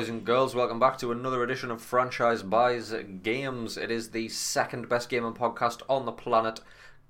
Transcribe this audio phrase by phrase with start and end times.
[0.00, 0.54] boys and girls.
[0.54, 3.76] Welcome back to another edition of Franchise Buys Games.
[3.76, 6.60] It is the second best gaming podcast on the planet,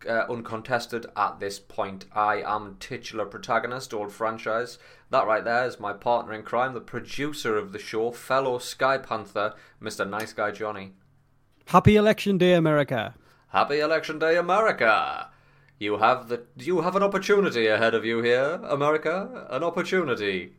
[0.08, 2.06] uh, uncontested at this point.
[2.12, 4.80] I am titular protagonist, old franchise.
[5.10, 8.98] That right there is my partner in crime, the producer of the show, fellow Sky
[8.98, 10.08] Panther, Mr.
[10.08, 10.94] Nice Guy Johnny.
[11.66, 13.14] Happy Election Day, America.
[13.50, 15.28] Happy Election Day, America!
[15.78, 19.46] You have the you have an opportunity ahead of you here, America.
[19.48, 20.56] An opportunity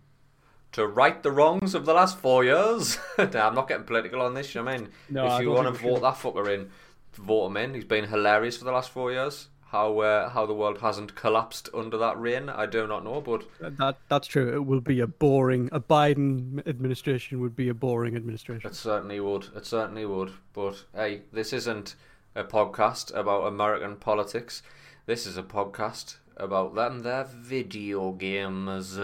[0.74, 2.98] to right the wrongs of the last four years.
[3.18, 4.56] nah, I'm not getting political on this.
[4.56, 6.04] I mean, No, if I you want to vote should.
[6.04, 6.70] that fucker in,
[7.14, 7.74] vote him in.
[7.74, 9.48] He's been hilarious for the last four years.
[9.68, 13.22] How uh, how the world hasn't collapsed under that reign, I do not know.
[13.22, 14.54] But That that's true.
[14.54, 15.70] It will be a boring.
[15.72, 18.70] A Biden administration would be a boring administration.
[18.70, 19.48] it certainly would.
[19.56, 20.34] It certainly would.
[20.52, 21.96] But hey, this isn't
[22.36, 24.62] a podcast about American politics.
[25.06, 29.00] This is a podcast about them their video games.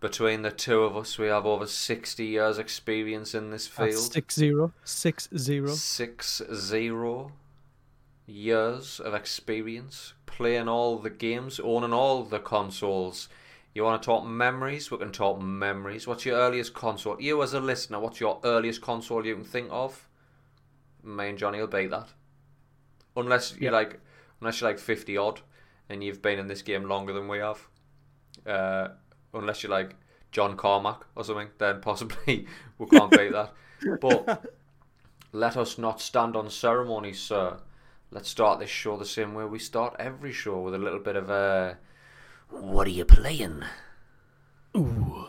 [0.00, 3.92] Between the two of us, we have over sixty years' experience in this field.
[3.92, 5.68] That's six zero six zero.
[5.68, 7.32] Six zero
[8.26, 13.28] years of experience playing all the games, owning all the consoles.
[13.74, 14.90] You want to talk memories?
[14.90, 16.06] We can talk memories.
[16.06, 17.20] What's your earliest console?
[17.20, 20.08] You as a listener, what's your earliest console you can think of?
[21.02, 22.08] Me and Johnny will beat that.
[23.16, 24.00] Unless you're like,
[24.40, 25.40] unless you're like fifty odd,
[25.88, 27.66] and you've been in this game longer than we have.
[28.46, 28.88] Uh,
[29.34, 29.94] unless you're like
[30.32, 32.46] John Carmack or something, then possibly
[32.78, 33.52] we can't beat that.
[34.00, 34.52] But
[35.32, 37.58] let us not stand on ceremony, sir.
[38.10, 41.16] Let's start this show the same way we start every show with a little bit
[41.16, 41.76] of a.
[42.50, 43.62] What are you playing?
[44.76, 45.26] Ooh.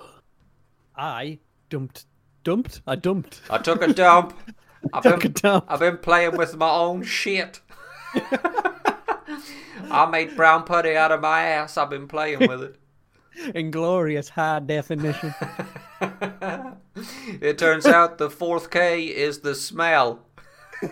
[0.95, 1.39] I
[1.69, 2.05] dumped,
[2.43, 2.81] dumped.
[2.87, 3.41] I dumped.
[3.49, 4.37] I took a dump.
[4.93, 5.65] I've Took a dump.
[5.67, 7.59] I've been playing with my own shit.
[9.91, 11.77] I made brown putty out of my ass.
[11.77, 12.75] I've been playing with it.
[13.55, 15.33] Inglorious high definition.
[17.39, 20.25] It turns out the fourth K is the smell.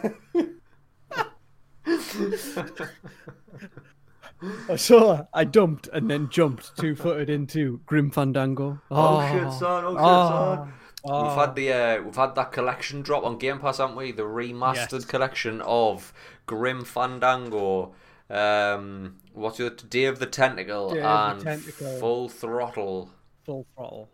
[4.77, 8.79] so I dumped and then jumped two footed into Grim Fandango.
[8.91, 9.83] Oh, shit, son!
[9.85, 10.73] Oh shit, son!
[11.05, 11.23] oh.
[11.23, 14.11] We've had the uh, we've had that collection drop on Game Pass, haven't we?
[14.11, 15.05] The remastered Yes.
[15.05, 16.13] collection of
[16.45, 17.93] Grim Fandango.
[18.29, 21.99] Um, what's your Day of the Tentacle Day and the Tentacle.
[21.99, 23.09] Full Throttle.
[23.45, 24.09] Full throttle.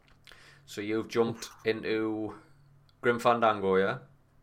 [0.66, 2.36] So you've jumped into
[3.02, 3.98] Grim Fandango, yeah?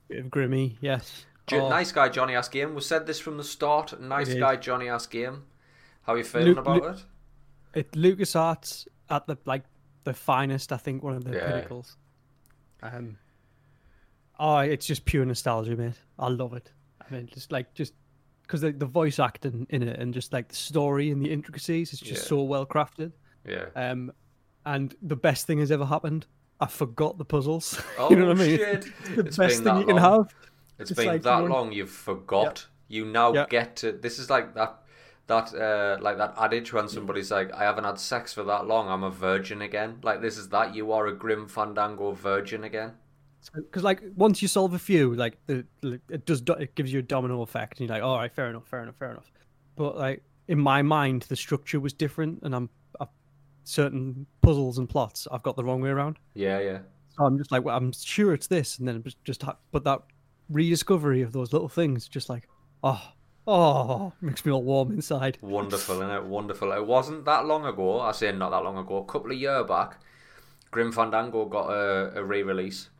[0.09, 1.25] Bit of Grimmy, yes.
[1.47, 2.75] Jo- Oh, Nice guy Johnny ass game.
[2.75, 3.99] We said this from the start.
[4.01, 5.45] Nice guy Johnny ass game.
[6.03, 7.05] How are you feeling Lu- about Lu- it?
[7.75, 9.65] it LucasArts at the like
[10.05, 11.47] the finest, I think, one of the Yeah.
[11.47, 11.97] pinnacles.
[12.83, 13.19] Um,
[14.39, 16.01] oh, it's just pure nostalgia, mate.
[16.19, 16.73] I love it.
[17.01, 17.95] I mean, just like just
[18.51, 21.93] because the, the voice acting in it and just like the story and the intricacies
[21.93, 22.29] is just Yeah.
[22.29, 23.13] so well crafted.
[23.47, 23.67] Yeah.
[23.77, 24.11] Um,
[24.67, 26.27] and the best thing has ever happened.
[26.61, 27.81] I forgot the puzzles.
[27.99, 28.57] Oh you know what I mean?
[28.57, 28.85] shit!
[29.15, 30.35] The It's best thing you can have.
[30.81, 32.67] It's It's been like that one- long you've forgot.
[32.89, 33.51] You now Yep.
[33.51, 34.79] get to this is like that
[35.29, 38.89] that uh like that adage when somebody's like, I haven't had sex for that long,
[38.89, 40.01] I'm a virgin again.
[40.03, 42.95] Like this is that, you are a grim fandango virgin again.
[43.49, 47.03] Because like once you solve a few, like the it does it gives you a
[47.03, 49.31] domino effect, and you're like, all right, fair enough, fair enough, fair enough.
[49.77, 52.69] But like in my mind, the structure was different, and I'm,
[53.01, 53.07] i
[53.65, 56.19] certain puzzles and plots I've got the wrong way around.
[56.35, 56.79] Yeah, yeah.
[57.17, 60.03] So I'm just like, well, I'm sure it's this, and then just ha- but that
[60.49, 62.49] rediscovery of those little things, just like,
[62.83, 63.13] oh,
[63.47, 65.39] oh, makes me all warm inside.
[65.41, 66.25] Wonderful, isn't it?
[66.25, 66.73] Wonderful.
[66.73, 69.65] It wasn't that long ago, I say not that long ago, a couple of year
[69.65, 69.99] back,
[70.71, 72.91] Grim Fandango got a, a re release.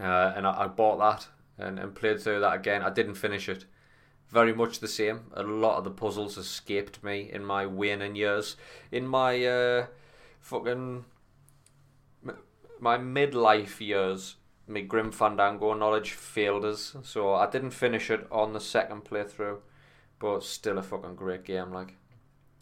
[0.00, 2.82] Uh, and I, I bought that and, and played through that again.
[2.82, 3.64] I didn't finish it.
[4.28, 5.26] Very much the same.
[5.34, 8.56] A lot of the puzzles escaped me in my waning years.
[8.90, 9.86] In my uh,
[10.40, 11.04] fucking
[12.80, 14.36] my midlife years,
[14.66, 19.58] my Grim Fandango knowledge failed us, so I didn't finish it on the second playthrough.
[20.18, 21.72] But still a fucking great game.
[21.72, 21.96] Like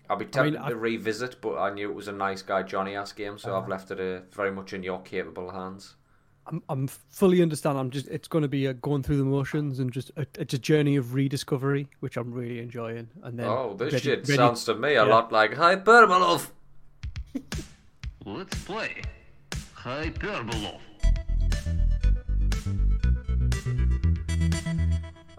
[0.08, 2.64] I'll be I mean, tempted to revisit, but I knew it was a nice guy
[2.64, 5.94] Johnny ass game, so I've left it uh, very much in your capable hands.
[6.50, 7.78] I'm, I'm fully understand.
[7.78, 10.52] I'm just, it's going to be a going through the motions and just, a, it's
[10.54, 13.08] a journey of rediscovery, which I'm really enjoying.
[13.22, 16.50] And then Oh, this ready- shit ready- sounds to me a lot like Hyperbolov.
[18.24, 19.02] Let's play
[19.76, 20.80] Hyperbolov.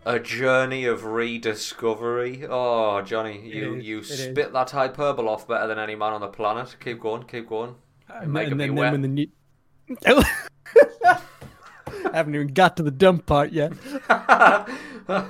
[0.06, 2.46] A journey of rediscovery.
[2.50, 4.24] Oh, Johnny, you is, you it is.
[4.24, 6.76] spit that hyperbole off better than any man on the planet.
[6.84, 7.76] Keep going, keep going.
[8.10, 8.84] Uh, and, making and me then, wet.
[8.86, 9.28] then when the new.
[10.08, 10.24] Oh!
[10.76, 11.20] I
[12.14, 13.74] haven't even got to the dump part yet.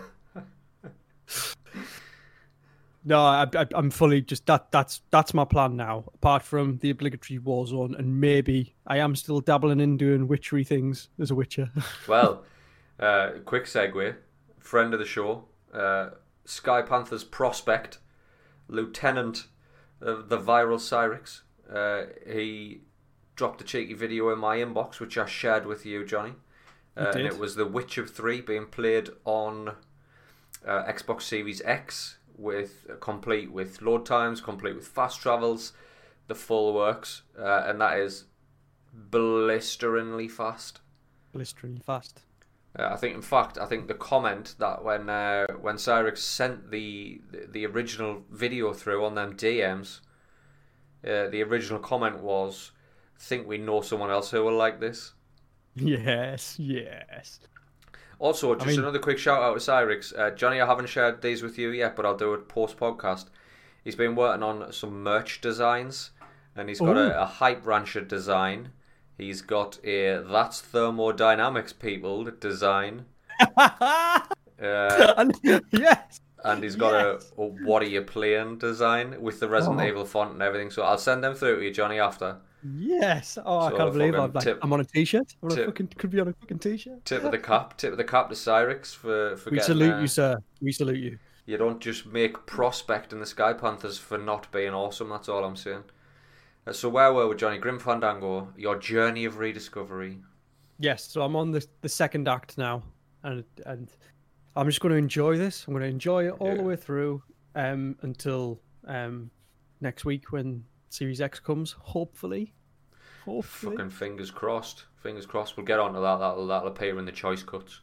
[3.04, 4.72] No, I, I, I'm fully just that.
[4.72, 6.06] That's that's my plan now.
[6.14, 11.10] Apart from the obligatory Warzone, and maybe I am still dabbling in doing witchery things
[11.20, 11.72] as a Witcher.
[12.08, 12.44] Well,
[13.00, 14.16] uh, quick segue.
[14.60, 16.12] Friend of the show, uh,
[16.46, 17.98] Sky Panthers prospect,
[18.68, 19.48] Lieutenant
[20.00, 21.42] of the Viral Cyrix.
[21.74, 22.82] Uh, he
[23.42, 26.36] dropped a cheeky video in my inbox, which I shared with you, Johnny.
[26.96, 29.70] Uh, and it was The Witcher 3 being played on
[30.64, 35.74] uh, Xbox Series X, with complete with load times, complete with fast travels,
[36.28, 38.26] the full works, uh, and that is
[38.94, 40.80] blisteringly fast.
[41.34, 42.22] Blisteringly fast.
[42.78, 46.70] Uh, I think, in fact, I think the comment that when uh, when Cyrix sent
[46.70, 50.02] the, the the original video through on them DMs,
[51.04, 52.70] uh, the original comment was,
[53.22, 55.14] "Think we know someone else who will like this."
[55.76, 57.40] Yes, yes.
[58.20, 60.18] Also, just mean- another quick shout out to Cyrix.
[60.18, 63.26] Uh, Johnny, I haven't shared these with you yet, but I'll do it post podcast.
[63.84, 66.12] He's been working on some merch designs,
[66.56, 68.74] and he's got a, a hype rancher design.
[69.18, 73.06] He's got a that's thermodynamics people design.
[74.62, 75.40] Uh, and,
[75.72, 76.22] yes.
[76.44, 79.86] and he's got a, a what are you playing design with the Resident Oh.
[79.86, 80.70] Evil font and everything.
[80.70, 82.38] So I'll send them through to you, Johnny, after.
[82.64, 83.38] Yes.
[83.44, 85.36] Oh, I can't believe I'm like tip- I'm on a t-shirt.
[85.42, 87.04] I'm on a fucking could be on a fucking t-shirt.
[87.06, 89.68] Tip of the cap, tip of the cap to Cyrix for for We getting.
[89.74, 90.38] salute uh, you, sir.
[90.62, 91.18] We salute you.
[91.48, 95.10] You don't just make prospect in the Sky Panthers for not being awesome.
[95.10, 95.84] That's all I'm saying.
[96.68, 97.58] Uh, so where were we, Johnny?
[97.58, 100.20] Grim Fandango, your journey of rediscovery.
[100.80, 101.04] Yes.
[101.04, 102.84] So I'm on the the second act now,
[103.24, 103.90] and and
[104.56, 105.66] I'm just going to enjoy this.
[105.68, 106.56] I'm going to enjoy it all Yeah.
[106.58, 107.24] the way through,
[107.56, 109.32] um, until um,
[109.80, 111.72] next week when Series X comes.
[111.80, 112.54] Hopefully.
[113.26, 113.76] Hopefully.
[113.78, 114.86] Fucking fingers crossed.
[115.02, 115.56] Fingers crossed.
[115.56, 116.18] We'll get onto that.
[116.18, 117.80] That'll that'll appear in the choice cuts.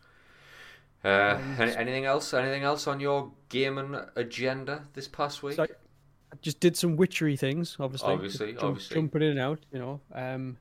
[1.04, 2.34] Uh, any, anything else?
[2.34, 5.56] Anything else on your gaming agenda this past week?
[5.56, 8.12] So I just did some witchery things, obviously.
[8.12, 8.94] Obviously, jump- obviously.
[8.96, 10.00] Jumping in and out, you know.
[10.12, 10.58] Um,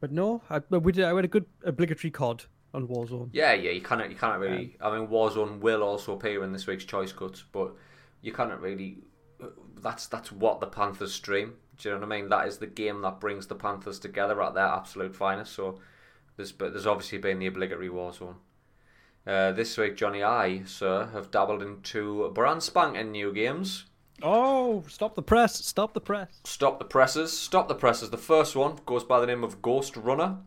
[0.00, 1.04] but no, I, we did.
[1.04, 3.28] I had a good obligatory COD on Warzone.
[3.32, 4.76] Yeah, yeah, you cannot, you cannot really.
[4.80, 7.74] I mean, Warzone will also appear in this week's choice cuts, but
[8.22, 8.98] you cannot really.
[9.80, 11.54] That's that's what the Panthers stream.
[11.78, 12.28] Do you know what I mean?
[12.28, 15.52] That is the game that brings the Panthers together at their absolute finest.
[15.52, 15.80] So
[16.36, 18.36] there's but there's obviously been the obligatory Warzone.
[19.26, 23.84] Uh, this week, Johnny I, sir, have dabbled into brand spanking new games.
[24.20, 25.64] Oh, stop the press!
[25.64, 26.28] Stop the press!
[26.44, 27.36] Stop the presses.
[27.36, 28.10] Stop the presses.
[28.10, 30.38] The first one goes by the name of Ghost Runner.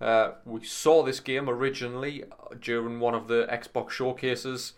[0.00, 2.24] Uh, we saw this game originally
[2.60, 4.74] during one of the Xbox showcases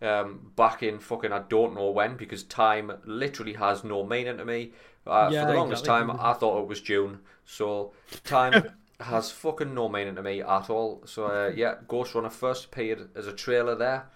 [0.00, 4.44] um, back in fucking I don't know when because time literally has no meaning to
[4.44, 4.72] me.
[5.06, 6.14] Uh, Yeah, for the longest exactly.
[6.14, 7.20] time, I thought it was June.
[7.44, 7.92] So
[8.24, 8.70] time
[9.00, 11.02] has fucking no meaning to me at all.
[11.06, 14.06] So uh, yeah, Ghost Runner first appeared as a trailer there,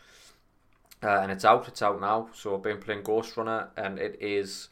[1.02, 1.68] uh, and it's out.
[1.68, 2.30] It's out now.
[2.34, 4.68] So I've been playing Ghost Runner, and it is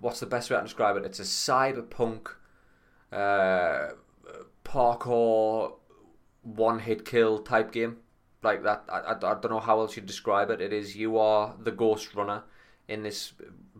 [0.00, 1.04] what's the best way I can describe it?
[1.04, 2.28] It's a cyberpunk
[3.12, 3.88] uh,
[4.64, 5.74] parkour
[6.42, 7.98] one hit kill type game
[8.42, 8.84] like that.
[8.88, 10.60] I, I, I don't know how else you'd describe it.
[10.60, 12.44] It is you are the ghost runner
[12.86, 13.32] in this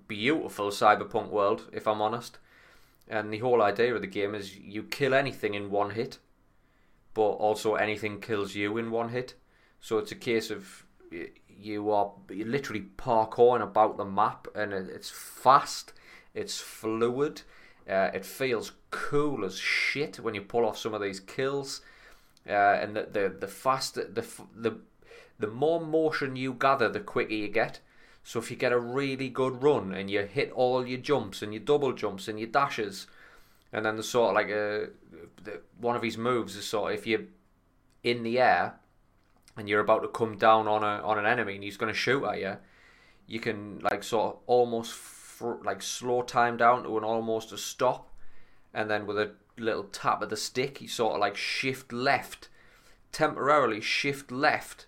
[0.09, 2.39] beautiful cyberpunk world, if I'm honest.
[3.07, 6.19] And the whole idea of the game is you kill anything in one hit,
[7.15, 9.35] but also anything kills you in one hit.
[9.81, 10.85] So it's a case of
[11.49, 15.93] you are literally parkouring about the map, and it's fast,
[16.35, 17.43] it's fluid,
[17.89, 21.81] uh, it feels cool as shit when you pull off some of these kills,
[22.47, 24.25] uh, and the the the faster the
[24.55, 24.79] the
[25.39, 27.81] the more motion you gather, the quicker you get.
[28.29, 31.51] So if you get a really good run and you hit all your jumps and
[31.51, 33.07] your double jumps and your dashes,
[33.73, 34.91] and then the sort of like a
[35.43, 37.23] the, one of his moves is sort of if you're
[38.05, 38.75] in the air
[39.57, 41.99] and you're about to come down on a on an enemy and he's going to
[41.99, 42.59] shoot at you,
[43.27, 47.57] you can like sort of almost fr- like slow time down to an almost a
[47.57, 48.11] stop,
[48.75, 52.51] and then with a little tap of the stick, you sort of like shift left,
[53.11, 54.85] temporarily shift left,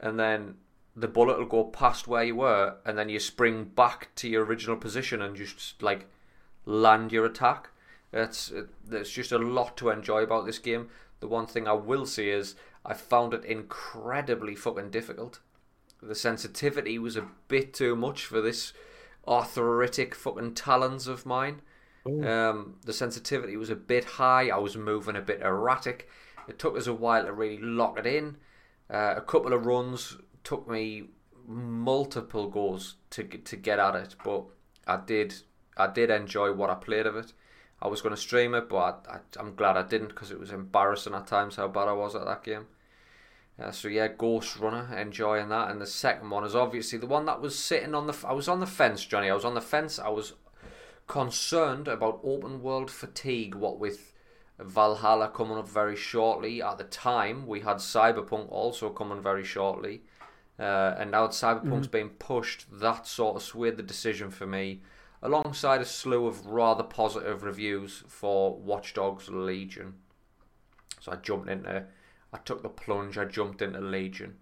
[0.00, 0.56] and then
[0.96, 4.44] the bullet will go past where you were, and then you spring back to your
[4.44, 6.06] original position and just like
[6.64, 7.70] land your attack.
[8.12, 10.88] It's it, there's just a lot to enjoy about this game.
[11.20, 15.40] The one thing I will say is I found it incredibly fucking difficult.
[16.02, 18.72] The sensitivity was a bit too much for this
[19.26, 21.62] arthritic fucking talons of mine.
[22.06, 24.50] Um, the sensitivity was a bit high.
[24.50, 26.08] I was moving a bit erratic.
[26.46, 28.36] It took us a while to really lock it in.
[28.90, 31.04] Uh, a couple of runs took me
[31.46, 34.44] multiple goals to to get at it, but
[34.86, 35.34] I did
[35.76, 37.32] I did enjoy what I played of it.
[37.82, 40.52] I was going to stream it, but I, I'm glad I didn't because it was
[40.52, 42.66] embarrassing at times how bad I was at that game.
[43.60, 45.70] Uh, so yeah, Ghost Runner, enjoying that.
[45.70, 48.16] And the second one is obviously the one that was sitting on the.
[48.26, 49.30] I was on the fence, Johnny.
[49.30, 49.98] I was on the fence.
[49.98, 50.34] I was
[51.06, 53.54] concerned about open world fatigue.
[53.54, 54.12] What with
[54.58, 56.62] Valhalla coming up very shortly.
[56.62, 60.02] At the time, we had Cyberpunk also coming very shortly.
[60.58, 64.82] Uh, and now that Cyberpunk's being pushed, that sort of swayed the decision for me,
[65.22, 69.94] alongside a slew of rather positive reviews for Watch Dogs Legion.
[71.00, 71.84] So I jumped into,
[72.32, 74.36] I took the plunge, I jumped into Legion.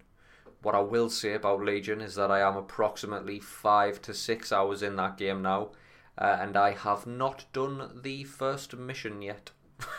[0.61, 4.83] What I will say about Legion is that I am approximately five to six hours
[4.83, 5.71] in that game now,
[6.17, 9.51] uh, and I have not done the first mission yet.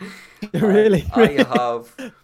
[0.52, 1.04] really?
[1.12, 2.14] I have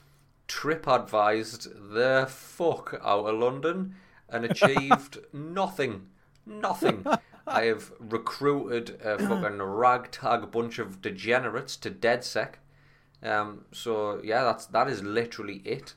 [0.51, 3.95] trip advised the fuck out of London
[4.29, 6.09] and achieved nothing.
[6.45, 7.07] Nothing.
[7.47, 12.55] I have recruited a fucking ragtag bunch of degenerates to DedSec.
[13.23, 15.95] Um, so yeah, that's that is literally it.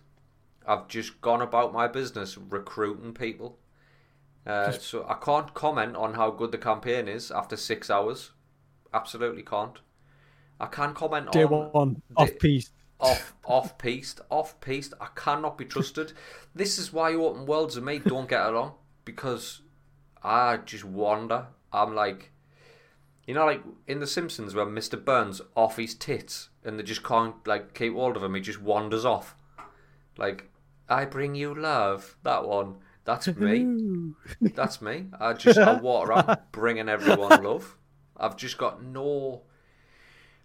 [0.68, 3.58] I've just gone about my business recruiting people.
[4.46, 8.32] Uh, so I can't comment on how good the campaign is after six hours.
[8.94, 9.80] Absolutely can't.
[10.60, 12.70] I can comment Day on one, off piece.
[13.04, 14.94] Off off piste, off piste.
[15.00, 16.14] I cannot be trusted.
[16.56, 18.74] This is why open worlds and me don't get along
[19.06, 19.62] because
[20.24, 21.48] I just wander.
[21.72, 22.32] I'm like,
[23.26, 25.04] you know, like in The Simpsons where Mr.
[25.04, 28.36] Burns off his tits and they just can't like keep hold of him.
[28.36, 29.36] He just wanders off.
[30.18, 30.50] Like
[30.90, 32.16] I bring you love.
[32.24, 32.76] That one.
[33.06, 34.14] That's me.
[34.42, 35.08] That's me.
[35.20, 37.78] I just I walk around bringing everyone love.
[38.16, 39.44] I've just got no.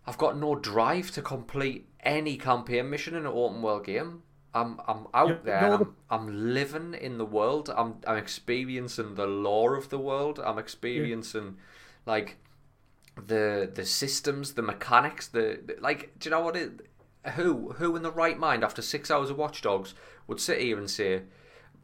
[0.07, 4.23] I've got no drive to complete any campaign mission in an open world game.
[4.55, 5.61] I'm I'm out there.
[5.61, 7.71] know and the- I'm, I'm living in the world.
[7.77, 10.41] I'm I'm experiencing the lore of the world.
[10.45, 11.57] I'm experiencing
[12.07, 12.37] like
[13.17, 16.19] the the systems, the mechanics, the, the- like.
[16.19, 16.87] Do you know what it?
[17.35, 19.93] Who who in the right mind after six hours of Watch Dogs
[20.27, 21.23] would sit here and say,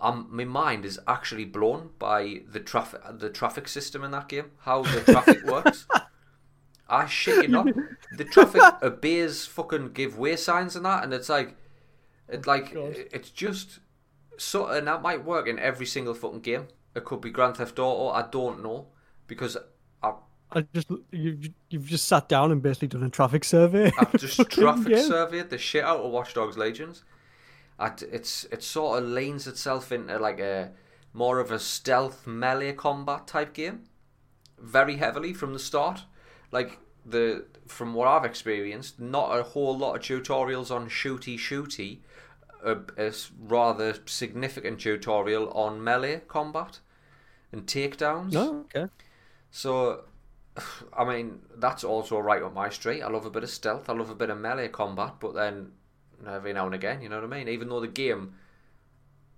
[0.01, 4.53] um, my mind is actually blown by the traffic the traffic system in that game,
[4.61, 5.87] how the traffic works.
[6.89, 7.69] I shit you not.
[8.17, 11.57] The traffic obeys fucking give way signs and that, and it's like,
[12.29, 12.97] it oh, like God.
[13.13, 13.81] it's just
[14.37, 16.69] so, and that might work in every single fucking game.
[16.95, 18.11] It could be Grand Theft Auto.
[18.11, 18.89] I don't know
[19.27, 19.57] because
[20.03, 20.13] I,
[20.53, 21.39] I just you
[21.71, 23.91] you've just sat down and basically done a traffic survey.
[23.99, 27.03] I've just traffic surveyed the shit out of Watch Dogs Legions.
[27.79, 30.73] I, it's it sort of leans itself into like a
[31.13, 33.85] more of a stealth melee combat type game,
[34.59, 36.05] very heavily from the start.
[36.55, 41.99] Like the from what I've experienced, not a whole lot of tutorials on shooty shooty,
[42.65, 46.81] a rather significant tutorial on melee combat
[47.53, 48.33] and takedowns.
[48.33, 48.87] No, okay.
[49.51, 50.05] So,
[50.97, 53.03] I mean, that's also right up my street.
[53.03, 53.89] I love a bit of stealth.
[53.89, 55.73] I love a bit of melee combat, but then
[56.27, 57.49] every now and again, you know what I mean?
[57.49, 58.35] Even though the game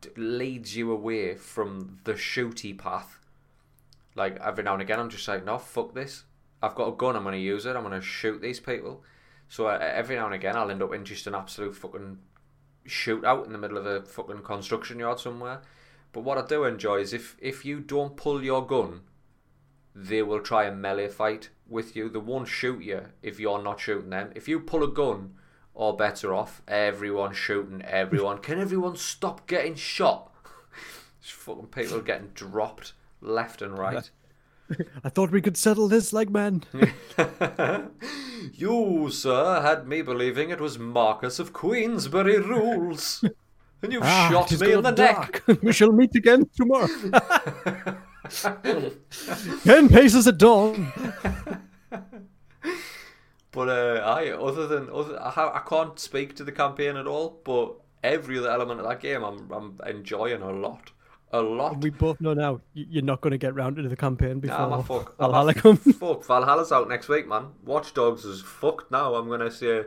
[0.00, 3.18] d- leads you away from the shooty path,
[4.14, 6.24] like every now and again, I'm just like, no, fuck this.
[6.62, 7.16] I've got a gun.
[7.16, 7.76] I'm going to use it.
[7.76, 9.04] I'm going to shoot these people.
[9.48, 12.18] So uh, every now and again, I'll end up in just an absolute fucking
[12.86, 15.62] shootout in the middle of a fucking construction yard somewhere.
[16.12, 19.02] But what I do enjoy is if if you don't pull your gun
[19.96, 22.10] they will try a melee fight with you.
[22.10, 24.30] They won't shoot you if you're not shooting them.
[24.34, 25.36] If you pull a gun,
[25.72, 26.62] or better off.
[26.68, 28.38] everyone shooting everyone.
[28.38, 30.32] Can everyone stop getting shot?
[31.20, 34.10] Just fucking people getting dropped left and right.
[35.04, 36.64] I thought we could settle this like men.
[38.52, 43.24] you, sir, had me believing it was Marquess of Queensberry rules.
[43.82, 45.42] And you Ah, shot me in the gone neck.
[45.46, 45.62] dark.
[45.62, 46.88] we shall meet again tomorrow.
[49.64, 50.92] Ten paces at dawn.
[53.52, 57.40] But uh, I, other than other, I, I can't speak to the campaign at all.
[57.44, 60.90] But every other element of that game, I'm I'm enjoying a lot,
[61.36, 61.80] a lot.
[61.82, 64.82] We both know now you're not going to get round into the campaign before Nah,
[64.82, 65.16] fuck.
[65.18, 65.80] Valhalla comes.
[65.98, 67.48] Fuck, Valhalla's out next week, man.
[67.64, 69.14] Watch Dogs is fucked now.
[69.14, 69.84] I'm gonna say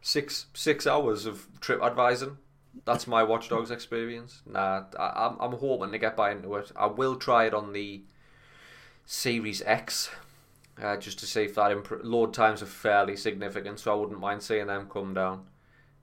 [0.00, 2.38] six six hours of trip advising.
[2.84, 4.42] That's my Watch Dogs experience.
[4.46, 6.70] Nah, I, I'm I'm hoping to get by into it.
[6.76, 8.02] I will try it on the
[9.04, 10.10] Series X,
[10.80, 13.80] uh, just to see if that imp- load times are fairly significant.
[13.80, 15.46] So I wouldn't mind seeing them come down.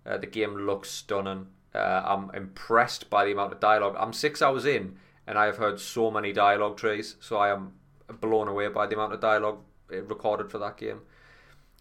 [0.06, 1.48] Uh, the game looks stunning.
[1.74, 3.95] Uh, I'm impressed by the amount of dialogue.
[4.00, 7.15] I'm six hours in, and I have heard so many dialogue trees.
[7.19, 7.74] So I am
[8.19, 9.59] blown away by the amount of dialogue
[9.91, 11.01] uh, recorded for that game.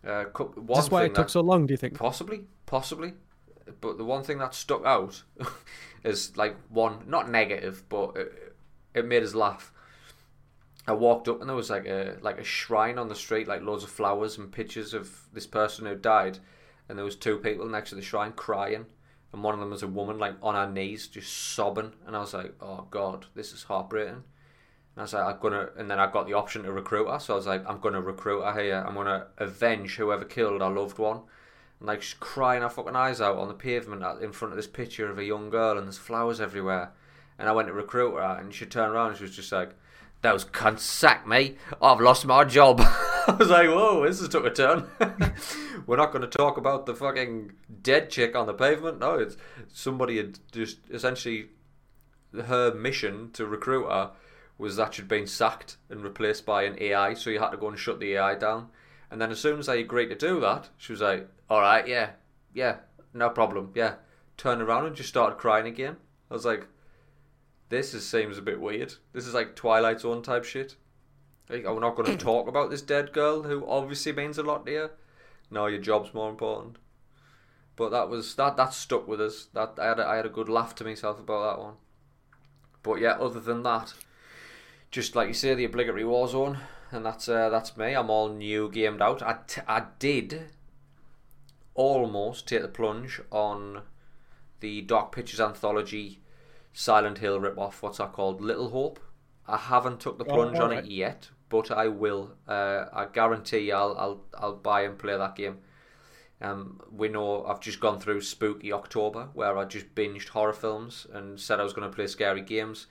[0.06, 0.24] Uh,
[0.68, 1.94] That's why it took so long, do you think?
[1.98, 3.14] Possibly, possibly.
[3.80, 5.24] But the one thing that stuck out
[6.04, 8.56] is like one, not negative, but it,
[8.94, 9.72] it made us laugh.
[10.86, 13.62] I walked up and there was like a like a shrine on the street, like
[13.62, 16.38] loads of flowers and pictures of this person who died,
[16.88, 18.86] and there was two people next to the shrine crying,
[19.32, 22.20] and one of them was a woman like on her knees, just sobbing, and I
[22.20, 24.14] was like, oh god, this is heartbreaking.
[24.14, 24.22] And
[24.96, 27.34] I was like, I'm gonna, and then I got the option to recruit her, so
[27.34, 28.84] I was like, I'm gonna recruit her here.
[28.86, 31.20] I'm gonna avenge whoever killed our loved one.
[31.80, 34.66] And like she's crying her fucking eyes out on the pavement in front of this
[34.66, 36.92] picture of a young girl, and there's flowers everywhere.
[37.38, 39.74] And I went to recruit her, and she turned around and she was just like,
[40.22, 41.56] "Those cunts sacked me.
[41.82, 42.80] I've lost my job."
[43.28, 44.88] I was like, "Whoa, this has took a turn."
[45.86, 47.52] We're not going to talk about the fucking
[47.82, 49.00] dead chick on the pavement.
[49.00, 49.36] No, it's
[49.72, 51.48] somebody had just essentially
[52.32, 54.12] her mission to recruit her
[54.58, 57.68] was that she'd been sacked and replaced by an AI, so you had to go
[57.68, 58.68] and shut the AI down.
[59.10, 61.86] And then as soon as I agreed to do that, she was like, "All right,
[61.86, 62.10] yeah,
[62.54, 62.76] yeah,
[63.12, 63.94] no problem, yeah."
[64.36, 65.96] Turned around and just started crying again.
[66.30, 66.68] I was like,
[67.70, 68.94] "This is, seems a bit weird.
[69.12, 70.76] This is like Twilight Zone type shit."
[71.48, 74.42] Like, are we not going to talk about this dead girl who obviously means a
[74.42, 74.90] lot to you?
[75.50, 76.76] No, your job's more important.
[77.76, 78.56] But that was that.
[78.56, 79.48] That stuck with us.
[79.52, 81.74] That I had a, I had a good laugh to myself about that one.
[82.82, 83.92] But yeah, other than that,
[84.90, 86.58] just like you say, the obligatory Warzone,
[86.90, 87.92] and that's uh, that's me.
[87.94, 89.22] I'm all new gamed out.
[89.22, 90.50] I, t- I did
[91.74, 93.82] almost take the plunge on
[94.60, 96.20] the Dark Pictures anthology
[96.72, 97.82] Silent Hill ripoff.
[97.82, 98.40] What's that called?
[98.40, 99.00] Little Hope.
[99.46, 100.84] I haven't took the Oh, plunge on alright.
[100.84, 102.32] it yet, but I will.
[102.46, 105.58] Uh, I guarantee I'll I'll I'll buy and play that game.
[106.40, 111.06] Um, we know I've just gone through Spooky October, where I just binged horror films
[111.12, 112.88] and said I was going to play scary games.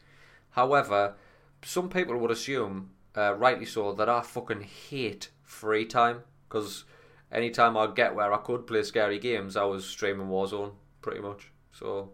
[0.52, 1.16] However,
[1.64, 6.86] some people would assume, uh, rightly so, that I fucking hate free time because
[7.32, 10.72] anytime I get where I could play scary games, I was streaming Warzone
[11.02, 11.52] pretty much.
[11.72, 12.12] So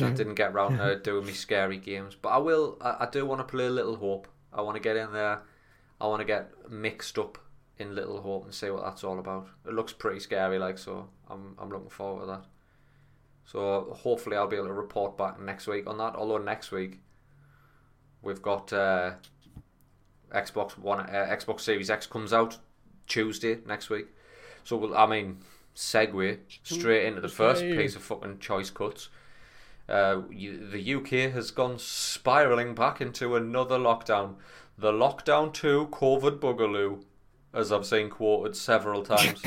[0.00, 2.76] I didn't get round to doing me scary games, but I will.
[2.80, 4.28] I, I do want to play a Little Hope.
[4.52, 5.42] I want to get in there.
[6.00, 7.38] I want to get mixed up
[7.78, 9.48] in Little Hope and see what that's all about.
[9.66, 11.08] It looks pretty scary, like so.
[11.28, 12.44] I'm I'm looking forward to that.
[13.44, 16.14] So hopefully I'll be able to report back next week on that.
[16.14, 17.00] Although next week
[18.22, 19.12] we've got uh,
[20.32, 22.58] Xbox One, uh, Xbox Series X comes out
[23.06, 24.06] Tuesday next week.
[24.62, 25.38] So we'll, I mean,
[25.74, 29.08] segue straight into the first piece of fucking choice cuts.
[29.90, 34.36] Uh, the UK has gone spiraling back into another lockdown.
[34.78, 37.02] The lockdown two COVID boogaloo,
[37.52, 39.42] as I've seen quoted several times.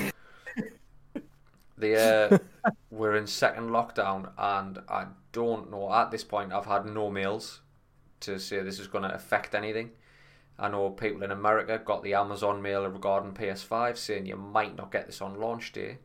[1.78, 6.52] the uh, we're in second lockdown, and I don't know at this point.
[6.52, 7.62] I've had no mails
[8.20, 9.92] to say this is going to affect anything.
[10.60, 14.92] I know people in America got the Amazon mail regarding PS5 saying you might not
[14.92, 16.00] get this on launch day.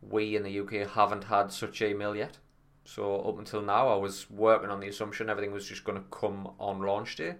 [0.00, 2.38] We in the UK haven't had such a mail yet.
[2.86, 6.08] So up until now, I was working on the assumption everything was just going to
[6.10, 7.34] come on launch day.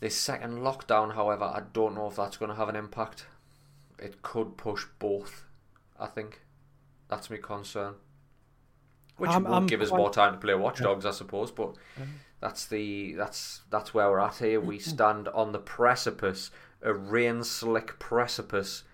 [0.00, 3.26] This second lockdown, however, I don't know if that's going to have an impact.
[3.98, 5.44] It could push both.
[5.98, 6.40] I think
[7.08, 7.94] that's my concern.
[9.16, 11.50] Which I'm- won't I'm give us more time to play Watch Dogs, I suppose.
[11.50, 14.60] But um, that's the that's that's where we're at here.
[14.60, 14.90] We mm-hmm.
[14.90, 16.50] stand on the precipice,
[16.82, 18.84] a rain slick precipice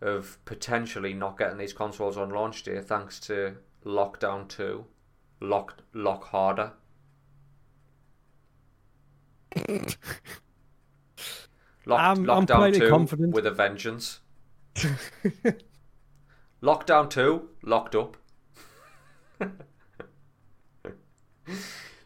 [0.00, 4.86] of potentially not getting these consoles on launch day, thanks to Lockdown Two,
[5.42, 6.72] Lock Lock Harder.
[11.84, 13.34] Lock, I'm- I'm quite Two confident.
[13.34, 14.20] with a vengeance.
[16.62, 18.16] Lockdown Two, locked up.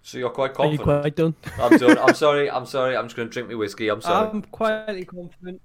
[0.03, 1.03] so you're quite Are you confident.
[1.03, 1.35] quite done?
[1.61, 1.99] I'm done.
[1.99, 2.51] I'm sorry.
[2.51, 2.97] I'm sorry.
[2.97, 3.89] I'm just going to drink my whiskey.
[3.89, 4.31] I'm sorry.
[4.31, 5.61] I'm quietly confident.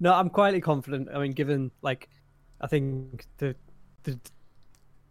[0.00, 1.08] no, I'm quietly confident.
[1.14, 2.08] I mean, given like,
[2.60, 3.54] I think the
[4.02, 4.18] the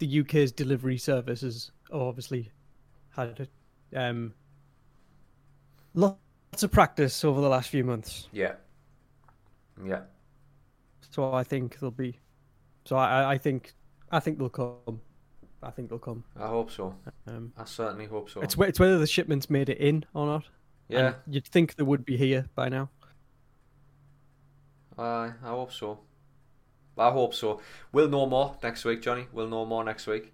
[0.02, 2.50] the UK's delivery service has obviously
[3.12, 3.48] had
[3.96, 4.34] um
[5.94, 8.28] lots of practice over the last few months.
[8.34, 8.54] yeah.
[9.86, 10.02] Yeah.
[11.12, 12.20] So I think they'll be.
[12.86, 13.74] So I I think
[14.12, 15.02] I think they'll come.
[15.62, 16.24] I think they'll come.
[16.36, 16.96] I hope so.
[17.28, 18.42] Um, I certainly hope so.
[18.42, 20.46] it's it's whether the shipments made it in or not.
[20.90, 21.00] yeah.
[21.08, 22.90] And you'd think they would be here by now.
[24.98, 26.00] I I hope so.
[26.98, 27.62] I hope so.
[27.92, 29.28] We'll know more next week, Johnny.
[29.32, 30.34] We'll know more next week.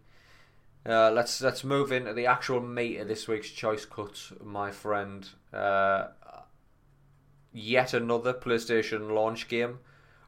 [0.85, 5.29] Uh, let's let's move into the actual meat of this week's choice cuts, my friend.
[5.53, 6.07] Uh,
[7.51, 9.79] yet another PlayStation launch game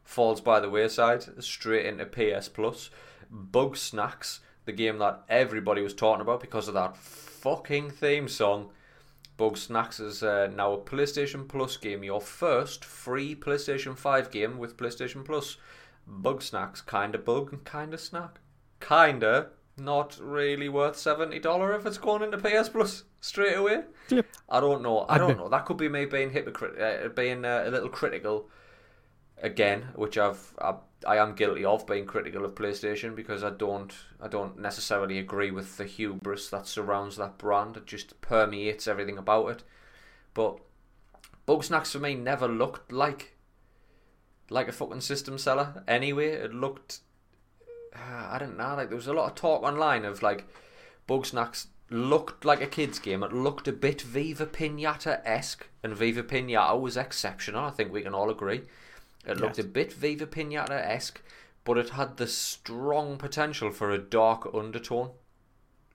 [0.04, 2.90] falls by the wayside, straight into PS Plus.
[3.32, 8.70] Bugsnax, the game that everybody was talking about because of that fucking theme song.
[9.38, 14.76] Bugsnax is uh, now a PlayStation Plus game, your first free PlayStation 5 game with
[14.76, 15.56] PlayStation Plus.
[16.10, 18.40] Bugsnax, kinda bug and kinda snack.
[18.80, 23.84] Kinda, not really worth $70 if it's going into PS Plus straight away.
[24.50, 25.06] I don't know.
[25.08, 25.50] I don't know.
[25.50, 28.50] That could be me being hypocrite, uh, being uh, a little critical
[29.42, 30.76] again, which I've I,
[31.08, 35.52] I am guilty of being critical of PlayStation because I don't I don't necessarily agree
[35.52, 37.78] with the hubris that surrounds that brand.
[37.78, 39.64] It just permeates everything about it.
[40.34, 40.60] But
[41.48, 43.36] Bugsnax for me never looked like
[44.50, 45.84] like a fucking system seller.
[45.88, 47.00] Anyway, it looked
[47.96, 48.76] uh, I don't know.
[48.76, 50.48] Like there was a lot of talk online of like
[51.08, 53.24] Bugsnax looked like a kids game.
[53.24, 57.66] It looked a bit Viva Pinata esque, and Viva Pinata was exceptional.
[57.66, 58.62] I think we can all agree.
[59.26, 61.22] It looked a bit Viva Pinata esque,
[61.64, 65.12] but it had the strong potential for a dark undertone.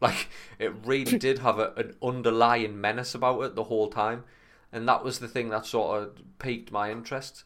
[0.01, 4.25] Like it really did have a, an underlying menace about it the whole time,
[4.73, 7.45] and that was the thing that sort of piqued my interest.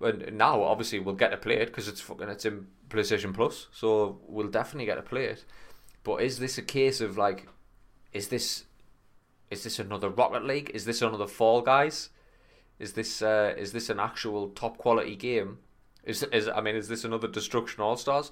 [0.00, 3.66] And now, obviously, we'll get to play it because it's fucking it's in PlayStation Plus,
[3.70, 5.44] so we'll definitely get to play it.
[6.02, 7.46] But is this a case of like,
[8.12, 8.64] is this,
[9.50, 10.70] is this another Rocket League?
[10.72, 12.10] Is this another Fall Guys?
[12.78, 15.58] Is this uh, is this an actual top quality game?
[16.02, 18.30] Is is I mean, is this another Destruction All Stars?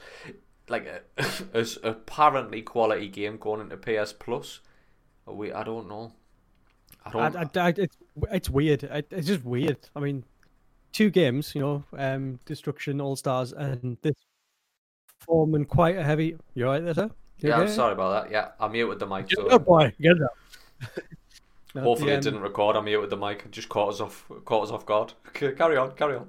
[0.71, 0.87] Like
[1.19, 4.61] a, apparently quality game going into PS Plus?
[5.27, 6.13] We I don't know.
[7.05, 7.37] I don't.
[7.37, 7.97] I, I, I, it's
[8.33, 8.85] it's weird.
[8.85, 9.77] It, it's just weird.
[9.95, 10.25] I mean,
[10.92, 14.14] two games, you know, um, Destruction All Stars and this
[15.20, 16.37] forming quite a heavy.
[16.55, 17.11] You alright there, sir?
[17.40, 18.33] You yeah, I'm sorry about that.
[18.33, 19.27] Yeah, I muted the mic.
[19.31, 19.92] So it up, boy.
[20.01, 21.03] Get it
[21.74, 22.77] Hopefully the, it um, didn't record.
[22.77, 23.42] I muted the mic.
[23.44, 25.12] It just caught us off caught us off guard.
[25.35, 26.29] Carry on, carry on.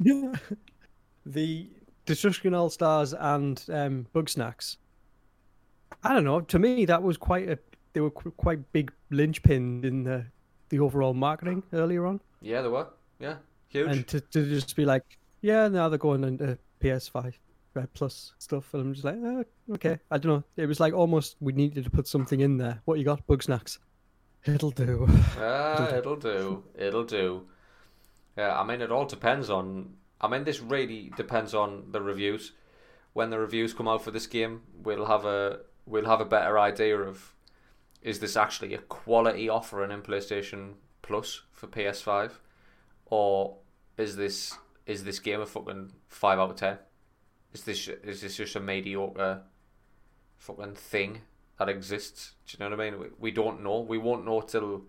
[0.00, 0.32] Yeah.
[1.26, 1.68] the
[2.06, 4.76] Destruction All Stars and um, Bugsnax.
[6.02, 6.40] I don't know.
[6.40, 7.58] To me, that was quite a.
[7.92, 10.26] They were quite big linchpin in the
[10.68, 12.88] the overall marketing earlier on, Yeah, there were.
[13.18, 13.36] Yeah,
[13.68, 13.90] huge.
[13.90, 17.34] and to, to just be like, yeah, now they're going into PS5
[17.76, 19.98] uh, Plus stuff, and I'm just like, oh, okay.
[20.10, 20.44] I don't know.
[20.56, 22.80] It was like almost we needed to put something in there.
[22.84, 23.26] What you got?
[23.26, 23.78] Bugsnax.
[24.44, 25.06] It'll do.
[25.38, 26.64] Ah, it'll do.
[26.76, 27.46] It'll do.
[28.36, 29.94] Yeah, I mean, it all depends on.
[30.20, 32.52] I mean, this really depends on the reviews.
[33.12, 36.58] When the reviews come out for this game, we'll have a we'll have a better
[36.58, 37.34] idea of
[38.02, 40.74] is this actually a quality offering in PlayStation
[41.08, 42.32] Plus for PS5,
[43.06, 43.56] or
[43.96, 46.76] is this is this game a fucking five out of ten?
[47.54, 49.40] Is this is this just a mediocre
[50.36, 51.22] fucking thing
[51.58, 52.34] that exists?
[52.46, 53.00] Do you know what I mean?
[53.00, 53.80] We, we don't know.
[53.80, 54.82] We won't know till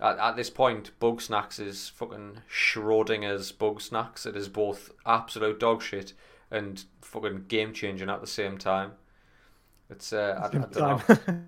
[0.00, 4.24] at, at this point, Bugsnax is fucking Schrodinger's Bugsnax.
[4.24, 6.14] It is both absolute dog shit
[6.50, 8.92] and fucking game changing at the same time.
[9.90, 11.02] It's uh, I, I don't know.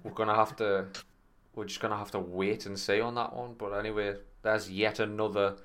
[0.05, 0.89] We're gonna have to.
[1.55, 3.55] We're just gonna have to wait and see on that one.
[3.59, 5.57] But anyway, there's yet another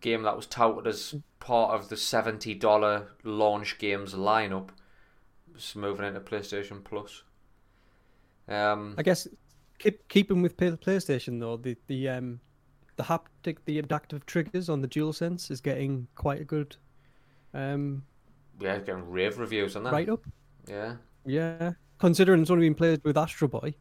[0.00, 4.70] game that was touted as part of the seventy dollar launch games lineup.
[5.54, 7.22] Just moving into PlayStation Plus.
[8.48, 9.28] Um, I guess
[9.78, 12.40] keep keeping with play- PlayStation though, the the um
[12.96, 16.76] the haptic, the adaptive triggers on the DualSense is getting quite a good
[17.54, 18.02] um
[18.60, 19.92] yeah, getting rave reviews on that.
[19.92, 20.24] write up.
[20.68, 20.96] Yeah.
[21.24, 23.74] Yeah, considering it's only been played with Astro Boy.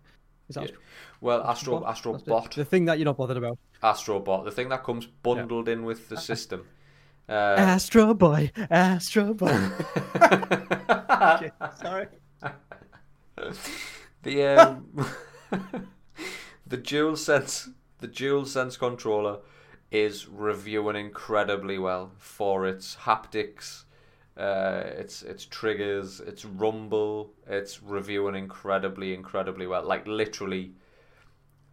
[0.58, 0.78] Is Yeah.
[1.20, 1.90] Well, Astro Bot?
[1.90, 2.26] Astro it.
[2.26, 3.58] Bot, The thing that you're not bothered about.
[3.84, 6.66] Astro Bot, the thing that comes bundled in with the system.
[7.30, 9.48] Uh, Astro Boy, Astro Boy.
[11.22, 12.08] Okay, Sorry.
[14.24, 15.06] the um,
[16.66, 19.38] the dual sense the dual sense controller
[19.92, 23.84] is reviewing incredibly well for its haptics
[24.38, 30.72] uh, its its triggers its rumble it's reviewing incredibly incredibly well like literally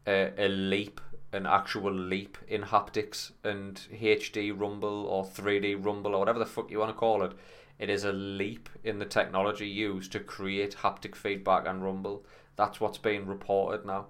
[0.07, 1.01] a, a leap
[1.33, 6.71] an actual leap in haptics and HD rumble or 3D rumble or whatever the fuck
[6.71, 7.33] you want to call it
[7.79, 12.25] it is a leap in the technology used to create haptic feedback and rumble.
[12.57, 14.07] That's what's being reported now.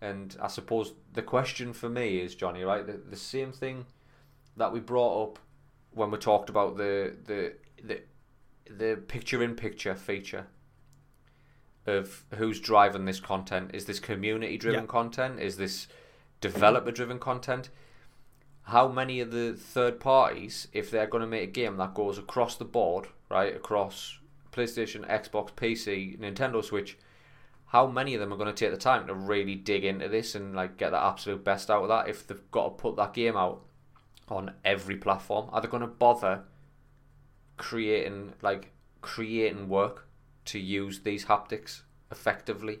[0.00, 2.86] And I suppose the question for me is, Johnny, right?
[2.86, 3.84] The, the same thing
[4.56, 5.38] that we brought up
[5.92, 8.02] when we talked about the the the,
[8.68, 10.46] the picture in picture feature
[11.86, 13.70] of who's driving this content.
[13.74, 14.86] Is this community driven Yeah.
[14.86, 15.40] content?
[15.40, 15.88] Is this
[16.40, 17.70] developer driven content?
[18.64, 22.18] how many of the third parties, if they're going to make a game that goes
[22.18, 24.18] across the board, right, across
[24.52, 26.96] PlayStation, Xbox, PC, Nintendo Switch,
[27.66, 30.36] how many of them are going to take the time to really dig into this
[30.36, 33.12] and like get the absolute best out of that if they've got to put that
[33.12, 33.62] game out
[34.28, 35.48] on every platform?
[35.52, 36.42] Are they going to bother
[37.60, 40.06] creating like creating work
[40.46, 42.78] to use these haptics effectively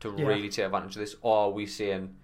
[0.00, 0.26] to Yeah.
[0.26, 2.14] really take advantage of this, or are we saying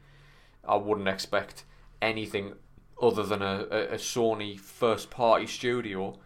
[0.67, 1.65] I wouldn't expect
[2.01, 2.55] anything
[3.03, 6.19] other than a, a, a Sony first party studio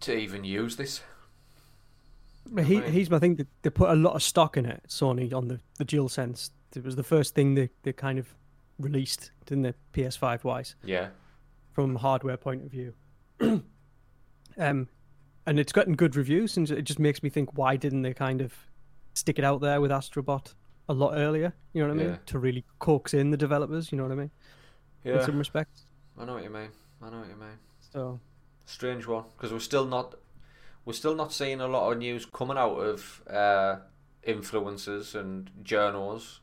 [0.00, 1.02] to even use this.
[2.64, 2.88] He, Right.
[2.90, 3.36] he's my thing.
[3.36, 4.82] They, they put a lot of stock in it.
[4.88, 6.50] Sony on the the DualSense.
[6.74, 8.34] It was the first thing they, they kind of
[8.78, 9.74] released, didn't they?
[9.92, 10.74] PS5 wise.
[10.84, 11.08] Yeah.
[11.72, 12.94] from a hardware point of view.
[14.58, 14.88] um,
[15.46, 18.40] and it's gotten good reviews, and it just makes me think, why didn't they kind
[18.40, 18.54] of
[19.14, 20.54] stick it out there with Astrobot
[20.88, 21.52] a lot earlier?
[21.72, 22.12] You know what I mean?
[22.12, 22.18] Yeah.
[22.26, 23.92] To really coax in the developers.
[23.92, 24.30] You know what I mean?
[25.04, 25.18] Yeah.
[25.18, 25.82] In some respects.
[26.18, 26.68] I know what you mean.
[27.02, 27.58] I know what you mean.
[27.92, 28.20] So
[28.64, 30.14] Strange one because we're still not
[30.84, 33.76] we're still not seeing a lot of news coming out of uh,
[34.26, 36.40] influencers and journals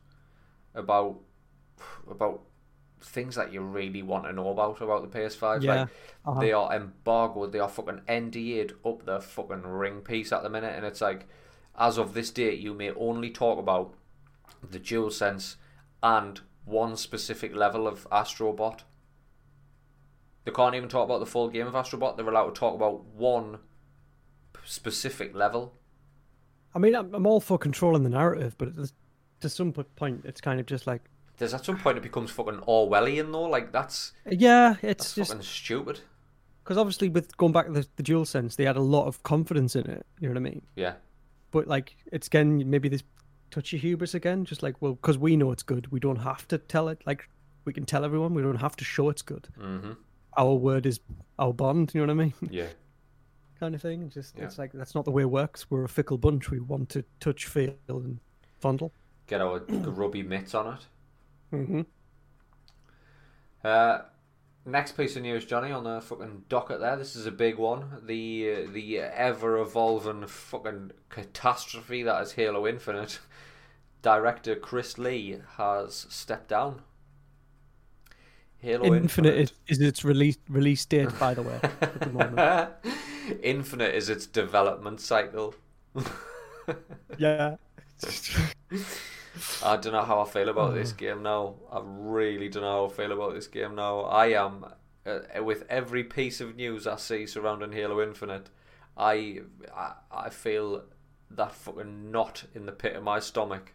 [0.75, 1.19] about
[2.09, 2.41] about
[3.01, 5.61] things that you really want to know about about the PS5.
[5.61, 5.89] Yeah, Like
[6.25, 6.39] uh-huh.
[6.39, 10.75] they are embargoed, they are fucking NDA'd up the fucking ring piece at the minute,
[10.75, 11.27] and it's like,
[11.77, 13.93] as of this date, you may only talk about
[14.67, 15.55] the DualSense
[16.03, 18.81] and one specific level of Astrobot.
[20.45, 22.17] They can't even talk about the full game of Astrobot.
[22.17, 23.59] They're allowed to talk about one
[24.63, 25.73] specific level.
[26.73, 28.69] I mean, I'm, I'm all for controlling the narrative, but
[29.41, 31.01] to some point, it's kind of just like,
[31.39, 33.43] There's at some point it becomes fucking Orwellian though.
[33.43, 36.01] Like that's yeah, it's that's just fucking stupid.
[36.63, 39.23] because obviously with going back to the, the dual sense, they had a lot of
[39.23, 40.05] confidence in it.
[40.19, 40.61] You know what I mean?
[40.75, 40.93] Yeah,
[41.51, 43.03] But like, it's again maybe this
[43.51, 46.57] touchy hubris again, just like, well, because we know it's good, we don't have to
[46.59, 47.01] tell it.
[47.07, 47.27] Like,
[47.65, 49.47] we can tell everyone, we don't have to show it's good.
[49.57, 49.93] hmm
[50.37, 50.99] Our word is
[51.39, 51.91] our bond.
[51.95, 52.33] You know what I mean?
[52.51, 52.67] yeah,
[53.59, 54.09] kind of thing.
[54.09, 54.43] Just Yeah.
[54.45, 55.71] it's like that's not the way it works.
[55.71, 56.51] We're a fickle bunch.
[56.51, 58.19] We want to touch, feel, and
[58.59, 58.91] fondle.
[59.27, 60.85] get our grubby mitts on it.
[61.51, 61.81] Hmm
[63.63, 63.99] Uh,
[64.65, 66.95] next piece of news, Johnny, on the fucking docket there.
[66.95, 68.01] This is a big one.
[68.05, 73.19] The uh, the ever evolving fucking catastrophe that is Halo Infinite.
[74.01, 76.83] Director Chris Lee has stepped down.
[78.59, 81.59] Halo Infinite is, is its release release date, by the way.
[81.81, 82.69] at the moment.
[83.43, 85.55] Infinite is its development cycle.
[87.17, 87.55] yeah.
[89.63, 91.55] I don't know how I feel about this game now.
[91.71, 94.01] I really don't know how I feel about this game now.
[94.01, 94.65] I am,
[95.05, 98.49] uh, with every piece of news I see surrounding Halo Infinite,
[98.97, 99.41] I,
[99.75, 100.83] I I feel
[101.31, 103.73] that fucking knot in the pit of my stomach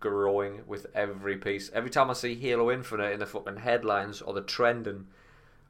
[0.00, 1.70] growing with every piece.
[1.72, 5.06] Every time I see Halo Infinite in the fucking headlines or the trending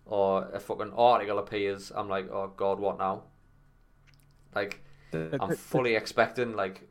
[0.07, 3.25] or a fucking article appears, I'm like, oh god, what now?
[4.55, 6.89] Like, I'm fully expecting like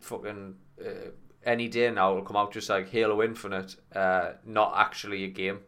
[0.00, 1.10] fucking uh,
[1.48, 5.60] any day now it'll come out just like Halo Infinite, uh, not actually a game.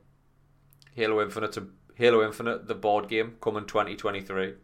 [0.95, 1.57] Halo Infinite,
[1.95, 4.55] Halo Infinite, the board game coming 2023.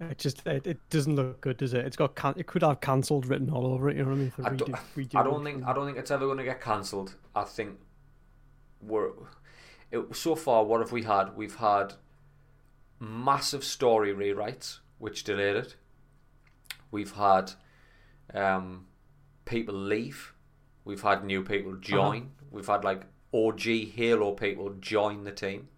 [0.00, 1.84] It just it, it doesn't look good, does it?
[1.84, 3.98] It's got can- it could have cancelled written all over it.
[3.98, 4.32] You know what I mean?
[4.38, 6.62] I don't, redo- redo I don't think I don't think it's ever going to get
[6.62, 7.16] cancelled.
[7.36, 7.78] I think
[8.80, 9.10] we're
[9.90, 10.64] it, so far.
[10.64, 11.36] What have we had?
[11.36, 11.92] We've had
[12.98, 15.76] massive story rewrites, which delayed it.
[16.90, 17.52] We've had
[18.34, 18.86] um,
[19.44, 20.32] people leave.
[20.84, 22.30] We've had new people join.
[22.50, 23.62] We've had like OG
[23.94, 25.68] Halo people join the team,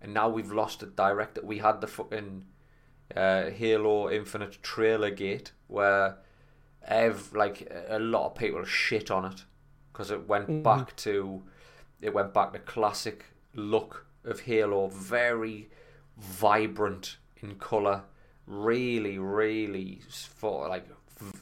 [0.00, 1.40] and now we've lost a director.
[1.44, 2.44] We had the fucking
[3.14, 6.18] uh, Halo Infinite trailer gate where
[6.88, 9.44] ev like a lot of people shit on it
[9.92, 10.62] because it went Mhm.
[10.62, 11.42] back to
[12.00, 15.70] it went back to classic look of Halo, very
[16.16, 18.04] vibrant in color,
[18.46, 20.86] really, really for like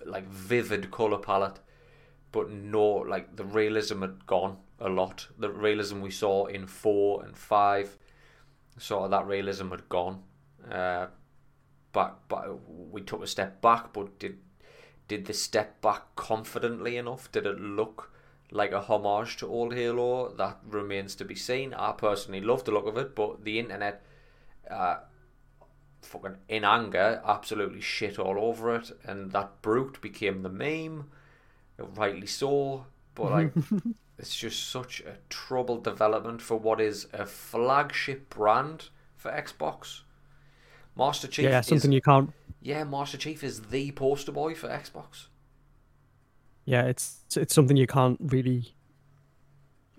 [0.04, 1.60] like vivid color palette,
[2.32, 5.28] but no like the realism had gone a lot.
[5.38, 7.98] The realism we saw in four and five,
[8.78, 10.22] sort of that realism had gone.
[10.70, 11.06] Uh,
[11.92, 14.38] back, but we took a step back, but did
[15.08, 17.30] did the step back confidently enough?
[17.32, 18.10] Did it look
[18.50, 20.34] like a homage to old Halo?
[20.34, 21.74] That remains to be seen.
[21.74, 24.04] I personally love the look of it, but the internet,
[24.70, 24.98] uh,
[26.04, 31.10] fucking in anger, absolutely shit all over it, and that brute became the meme,
[31.78, 32.86] rightly so.
[33.14, 33.52] But like,
[34.18, 40.00] it's just such a troubled development for what is a flagship brand for Xbox.
[40.96, 42.32] Master Chief yeah, is something you can't.
[42.60, 45.26] yeah, Master Chief is the poster boy for Xbox.
[46.64, 48.74] Yeah, it's it's something you can't really.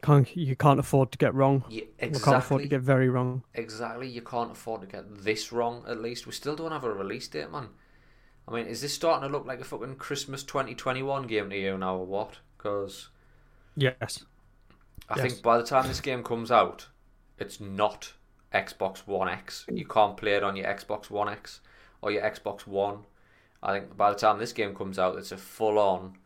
[0.06, 1.64] Can't you can't afford to get wrong.
[1.70, 3.44] Yeah, You can't afford to get very wrong.
[3.54, 4.08] Exactly.
[4.08, 5.84] You can't afford to get this wrong.
[5.88, 7.70] At least we still don't have a release date, man.
[8.48, 11.78] I mean, is this starting to look like a fucking Christmas 2021 game to you
[11.78, 12.38] now, or what?
[12.58, 13.10] Because
[13.76, 14.24] Yes.
[15.10, 15.22] I Yes.
[15.32, 16.88] think by the time this game comes out,
[17.40, 18.14] it's not
[18.54, 19.66] Xbox One X.
[19.72, 21.62] You can't play it on your Xbox One X
[22.02, 23.06] or your Xbox One.
[23.64, 26.18] I think by the time this game comes out, it's a full-on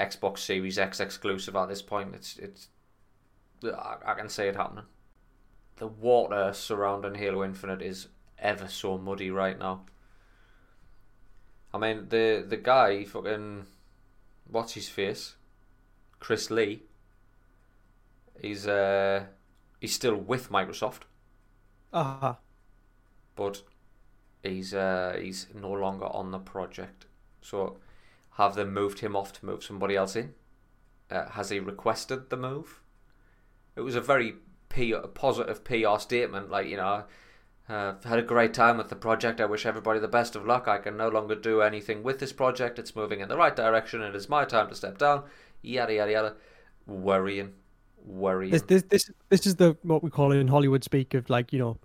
[0.00, 1.56] Xbox Series X exclusive.
[1.56, 2.68] At this point, it's it's
[3.64, 4.84] I, I can say it happening.
[5.76, 9.84] The water surrounding Halo Infinite is ever so muddy right now.
[11.72, 13.66] I mean, the the guy fucking
[14.50, 15.36] what's his face,
[16.20, 16.82] Chris Lee.
[18.40, 19.26] He's uh
[19.80, 21.02] he's still with Microsoft,
[21.92, 22.38] Ah,
[23.34, 23.62] but
[24.42, 27.06] he's uh, he's no longer on the project.
[27.40, 27.78] So
[28.32, 30.34] have they moved him off to move somebody else in?
[31.10, 32.80] Uh, has he requested the move?
[33.76, 34.36] It was a very
[34.68, 37.04] P- positive PR statement, like you know.
[37.68, 39.40] Uh, had a great time with the project.
[39.40, 40.68] I wish everybody the best of luck.
[40.68, 42.78] I can no longer do anything with this project.
[42.78, 44.02] It's moving in the right direction.
[44.02, 45.24] And It is my time to step down.
[45.62, 46.34] Yada yada yada.
[46.86, 47.54] Worrying,
[48.04, 48.52] worrying.
[48.52, 51.58] this this this this is the what we call in Hollywood speak of like you
[51.58, 51.78] know,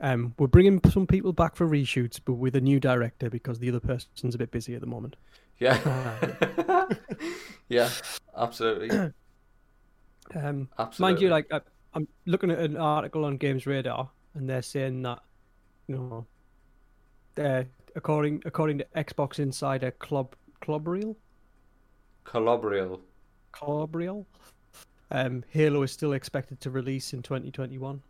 [0.00, 3.68] um, we're bringing some people back for reshoots, but with a new director because the
[3.68, 5.16] other person's a bit busy at the moment.
[5.58, 6.88] Yeah.
[7.68, 7.90] yeah,
[8.36, 9.12] absolutely.
[10.34, 11.12] Um, Absolutely.
[11.12, 11.60] mind you, like I,
[11.94, 15.20] I'm looking at an article on Games Radar, and they're saying that
[15.86, 16.26] you know,
[17.34, 21.16] they're according according to Xbox Insider Club Clubriel
[22.24, 23.00] Colobrial.
[23.52, 24.26] Clubriel,
[25.10, 28.02] um, Halo is still expected to release in 2021.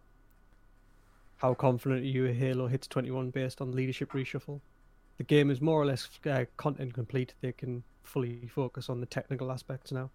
[1.36, 4.60] How confident are you Halo hits 21 based on leadership reshuffle?
[5.18, 7.34] The game is more or less uh, content complete.
[7.40, 10.10] They can fully focus on the technical aspects now.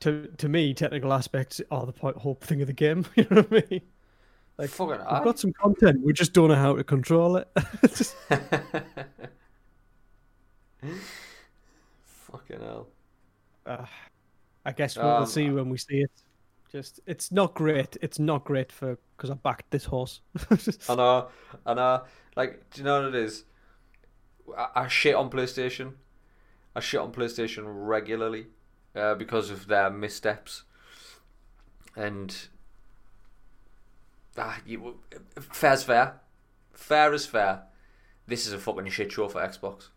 [0.00, 3.06] To to me, technical aspects are the whole thing of the game.
[3.16, 3.80] You know what I mean?
[4.58, 6.00] Like, Fucking We've got some content.
[6.04, 7.48] We just don't know how to control it.
[7.96, 8.14] Just-
[12.04, 12.88] Fucking hell.
[13.66, 13.86] uh,
[14.64, 16.10] I guess we'll, Um, we'll see when we see it.
[16.70, 17.96] Just, it's not great.
[18.02, 20.20] It's not great for because I backed this horse.
[20.88, 21.28] I know,
[21.64, 22.02] I know.
[22.36, 23.44] Like, do you know what it is?
[24.58, 25.92] I, I shit on PlayStation.
[26.74, 28.46] I shit on PlayStation regularly
[28.94, 30.64] uh, because of their missteps.
[31.96, 32.36] And
[34.36, 34.96] ah, you,
[35.40, 36.20] fair's fair.
[36.72, 37.62] Fair is fair.
[38.26, 39.88] This is a fucking shit show for Xbox.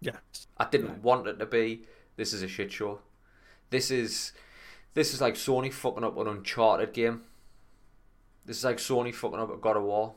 [0.00, 0.18] yeah,
[0.56, 1.82] I didn't want it to be.
[2.16, 3.00] This is a shit show.
[3.70, 4.32] This is
[4.94, 7.22] this is like Sony fucking up an Uncharted game.
[8.44, 10.14] This is like Sony fucking up a God of War.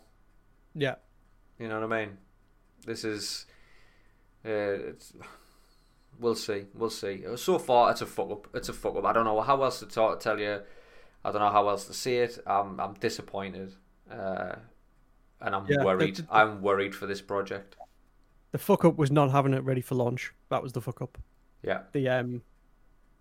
[0.76, 0.96] yeah.
[1.60, 2.18] You know what I mean?
[2.86, 3.46] This is.
[4.46, 5.14] Uh, it's,
[6.20, 6.66] we'll see.
[6.74, 7.24] We'll see.
[7.36, 8.48] So far, it's a fuck up.
[8.54, 9.06] It's a fuck up.
[9.06, 10.62] I don't know how else to talk, tell you.
[11.26, 12.38] I don't know how else to see it.
[12.46, 13.74] I'm I'm disappointed,
[14.12, 14.56] uh,
[15.42, 16.16] and I'm Yeah, the- worried.
[16.18, 17.76] the- I'm worried for this project.
[18.52, 20.34] The fuck up was not having it ready for launch.
[20.50, 21.18] That was the fuck up.
[21.64, 21.84] Yeah.
[21.94, 22.42] The um,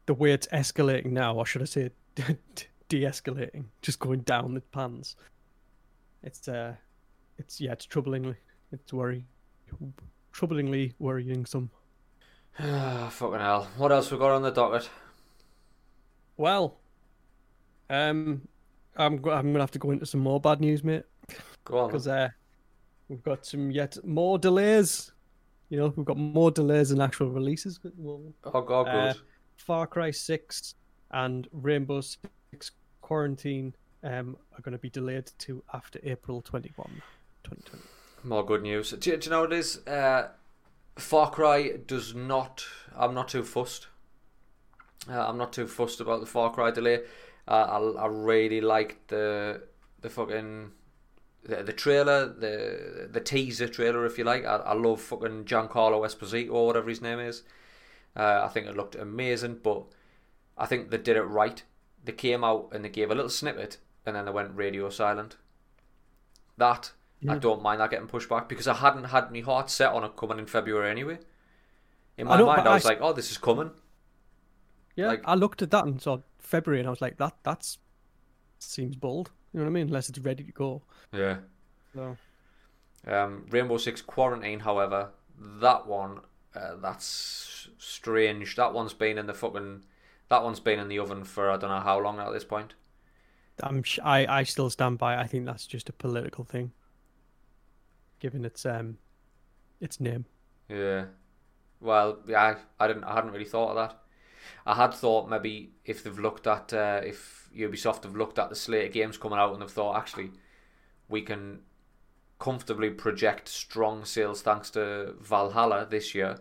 [0.06, 1.90] the way it's escalating now, or should I say,
[2.88, 5.16] de-escalating, just going down the pans.
[6.22, 6.74] It's uh,
[7.38, 8.36] it's yeah, it's troublingly,
[8.72, 9.24] it's worry,
[10.32, 11.70] troublingly worrying some.
[12.58, 13.68] Ah, fucking hell.
[13.76, 14.88] What else we got on the docket?
[16.36, 16.78] Well,
[17.90, 18.42] um,
[18.96, 21.04] I'm go- I'm gonna have to go into some more bad news, mate,
[21.64, 21.88] Go on.
[21.88, 22.28] because uh,
[23.08, 25.12] we've got some yet more delays.
[25.68, 28.34] You know, we've got more delays than actual releases at the moment.
[28.44, 29.22] Oh god, Uh, good.
[29.56, 30.74] Far Cry 6
[31.12, 36.74] and Rainbow Six Quarantine um, are going to be delayed to after April 21,
[37.44, 37.84] 2020.
[38.24, 38.90] More good news.
[38.90, 39.86] Do, you- do you know what it is?
[39.86, 40.28] Uh,
[40.96, 42.64] Far Cry does not.
[42.96, 43.88] I'm not too fussed.
[45.08, 47.00] Uh, I'm not too fussed about the Far Cry delay.
[47.48, 49.62] Uh, I I really liked the
[50.00, 50.72] the fucking
[51.44, 54.44] the, the trailer, the the teaser trailer, if you like.
[54.44, 57.42] I, I love fucking Giancarlo Esposito or whatever his name is.
[58.14, 59.84] Uh, I think it looked amazing, but
[60.58, 61.62] I think they did it right.
[62.04, 65.36] They came out and they gave a little snippet, and then they went radio silent.
[66.58, 66.92] That
[67.28, 70.02] I don't mind that getting pushed back because I hadn't had my heart set on
[70.04, 71.18] it coming in February anyway.
[72.18, 73.70] In I my know, mind, I I was s- like, "Oh, this is coming."
[74.96, 77.78] Yeah, Like- I looked at that and saw February and I was like, that that's
[78.58, 79.30] seems bold.
[79.52, 79.86] You know what I mean?
[79.88, 80.82] Unless it's ready to go.
[81.12, 81.38] Yeah.
[81.94, 82.16] So,
[83.06, 86.20] Um, Rainbow Six Quarantine, however, that one,
[86.54, 88.54] uh, that's strange.
[88.56, 89.84] That one's been in the fucking,
[90.28, 92.74] that one's been in the oven for I don't know how long at this point.
[93.62, 95.16] I'm sh- I I still stand by.
[95.16, 96.72] I think that's just a political thing,
[98.22, 98.96] given its um
[99.80, 100.24] its name.
[100.68, 101.06] Yeah.
[101.80, 103.98] Well, yeah, I, didn't, I hadn't really thought of that.
[104.64, 108.54] I had thought maybe if they've looked at, uh, if Ubisoft have looked at the
[108.54, 110.30] slate of games coming out and they've thought actually,
[111.08, 111.62] we can
[112.38, 116.38] comfortably project strong sales thanks to Valhalla this year.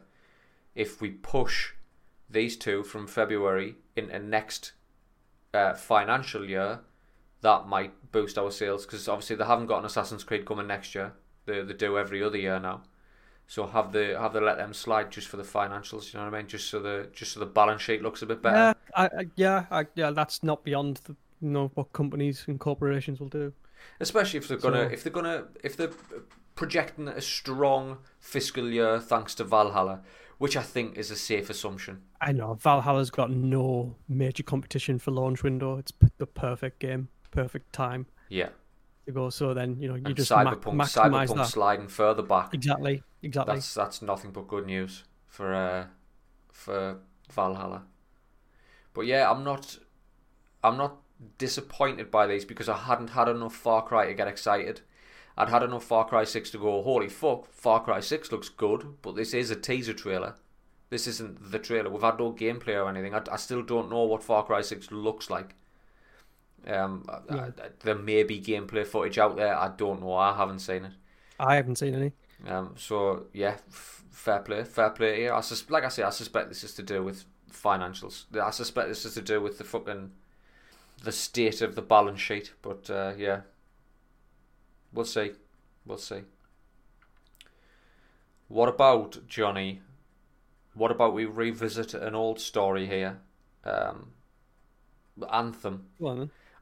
[0.76, 1.72] If we push
[2.30, 4.74] these two from February into next
[5.56, 6.82] uh, financial year,
[7.42, 10.94] that might boost our sales because obviously they haven't got an Assassin's Creed coming next
[10.94, 11.14] year.
[11.46, 12.84] They they do every other year now.
[13.48, 16.14] So have the have they let them slide just for the financials?
[16.14, 16.48] You know what I mean?
[16.48, 18.56] Just so the just so the balance sheet looks a bit better.
[18.58, 20.12] Yeah, I, I, yeah, I, yeah.
[20.12, 23.52] That's not beyond the you know what companies and corporations will do.
[24.00, 25.92] Especially if they're gonna So- if they're gonna if they're
[26.56, 30.02] projecting a strong fiscal year thanks to Valhalla,
[30.38, 32.02] which I think is a safe assumption.
[32.22, 35.78] I know Valhalla's got no major competition for launch window.
[35.78, 38.50] It's the perfect game, perfect time Yeah,
[39.06, 39.30] to go.
[39.30, 41.48] So then you know you and just ma- Cyberpunk, maximize Cyberpunk that.
[41.48, 42.54] sliding further back.
[42.54, 43.56] Exactly, exactly.
[43.56, 45.86] That's that's nothing but good news for uh,
[46.52, 47.00] for
[47.32, 47.84] Valhalla.
[48.94, 49.78] But yeah, I'm not
[50.64, 50.98] I'm not
[51.38, 54.82] disappointed by these because I hadn't had enough Far Cry to get excited.
[55.38, 58.96] I'd had enough Far Cry 6 to go, holy fuck, Far Cry 6 looks good,
[59.02, 60.36] but this is a teaser trailer.
[60.90, 61.90] This isn't the trailer.
[61.90, 63.16] We've had no gameplay or anything.
[63.16, 65.56] I, I still don't know what Far Cry 6 looks like.
[66.68, 67.52] Um, Yeah.
[67.58, 69.56] I- there may be gameplay footage out there.
[69.58, 70.14] I don't know.
[70.14, 70.94] I haven't seen it.
[71.40, 72.14] I haven't seen any.
[72.48, 75.34] Um, so yeah, f- fair play, fair play here.
[75.34, 78.26] I sus- like I say, I suspect this is to do with financials.
[78.40, 80.12] I suspect this is to do with the fucking
[81.04, 82.54] the state of the balance sheet.
[82.62, 83.42] But uh, yeah,
[84.94, 85.32] we'll see,
[85.86, 86.22] we'll see.
[88.48, 89.82] What about Johnny?
[90.74, 93.20] What about we revisit an old story here?
[93.64, 94.12] Um,
[95.32, 95.88] Anthem,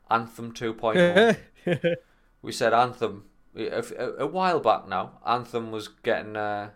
[0.09, 1.97] Anthem 2.0
[2.41, 5.19] we said Anthem a, a, a while back now.
[5.25, 6.69] Anthem was getting uh,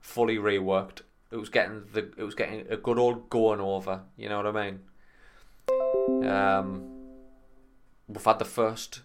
[0.00, 1.02] fully reworked.
[1.30, 4.02] It was getting the it was getting a good old going over.
[4.16, 6.26] You know what I mean?
[6.28, 6.84] Um,
[8.08, 9.02] we've had the first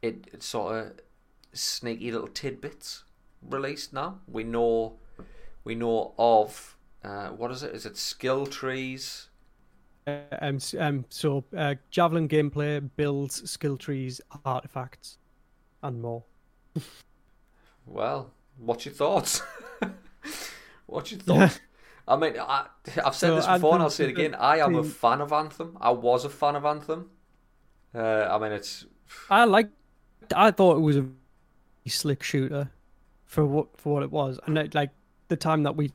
[0.00, 0.92] it, it sort of
[1.52, 3.04] sneaky little tidbits
[3.42, 4.20] released now.
[4.28, 4.98] We know
[5.64, 7.74] we know of uh, what is it?
[7.74, 9.28] Is it skill trees?
[10.06, 15.18] Uh, um, um, so uh, javelin gameplay builds skill trees, artifacts,
[15.82, 16.24] and more.
[17.86, 19.42] Well, what's your thoughts?
[20.86, 21.60] what's your thoughts?
[22.06, 22.66] I mean, I,
[23.04, 24.34] I've said So this before and I'll say it again.
[24.34, 25.76] I am a fan of Anthem.
[25.80, 27.10] I was a fan of Anthem.
[27.94, 28.86] Uh, I mean, it's
[29.30, 29.68] I like.
[30.34, 31.06] I thought it was a
[31.86, 32.70] slick shooter
[33.24, 34.90] for what for what it was, and it, like
[35.28, 35.92] the time that we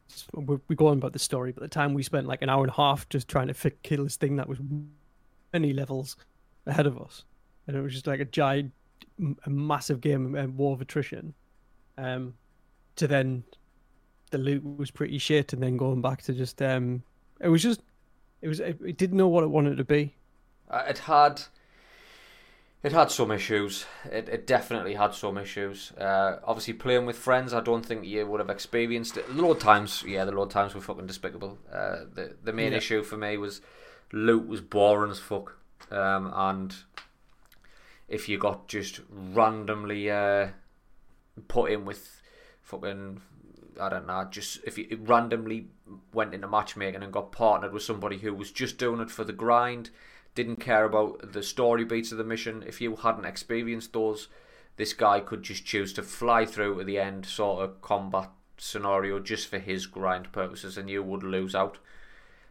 [0.68, 2.72] we go on about the story, but the time we spent like an hour and
[2.72, 4.60] a half just trying to kill this thing that was
[5.54, 6.16] many levels
[6.66, 7.24] ahead of us,
[7.68, 8.72] and it was just like a giant,
[9.46, 11.34] a massive game and war of attrition.
[11.98, 12.34] Um,
[12.96, 13.44] to then
[14.32, 17.04] the loot was pretty shit, and then going back to just um,
[17.40, 17.82] it was just
[18.42, 20.16] it was it, it didn't know what it wanted to be.
[20.70, 21.42] uh, it had
[22.84, 23.86] it had some issues.
[24.06, 25.92] It, it definitely had some issues.
[25.94, 29.28] Uh, obviously, playing with friends, I don't think you would have experienced it.
[29.28, 31.58] The load times, yeah, the load times were fucking despicable.
[31.72, 32.78] Uh, the the main Yeah.
[32.78, 33.62] issue for me was
[34.12, 35.58] loot was boring as fuck,
[35.92, 36.76] um, and
[38.08, 40.48] if you got just randomly uh,
[41.48, 42.22] put in with
[42.62, 43.22] fucking
[43.80, 45.68] I don't know, just if you randomly
[46.14, 49.32] went into matchmaking and got partnered with somebody who was just doing it for the
[49.34, 49.90] grind,
[50.36, 54.28] didn't care about the story beats of the mission, if you hadn't experienced those,
[54.78, 59.20] this guy could just choose to fly through to the end sort of combat scenario
[59.20, 61.78] just for his grind purposes and you would lose out.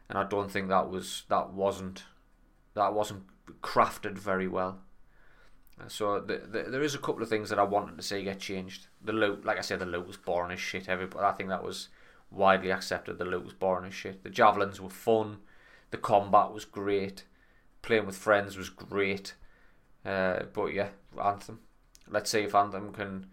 [0.09, 2.05] And I don't think that was that wasn't
[2.75, 3.25] that wasn't
[3.63, 4.81] crafted very well.
[5.81, 8.25] Uh, so the, the, there is a couple of things that I wanted to see
[8.25, 8.89] get changed.
[9.03, 10.89] The loot, like I said, the loot was boring as shit.
[10.89, 11.89] Everybody, I think that was
[12.31, 13.19] widely accepted.
[13.19, 14.23] The loot was boring as shit.
[14.23, 15.39] The javelins were fun.
[15.91, 17.25] The combat was great.
[17.83, 19.35] Playing with friends was great.
[20.05, 20.89] Uh, but yeah,
[21.23, 21.61] Anthem.
[22.09, 23.27] Let's see if Anthem can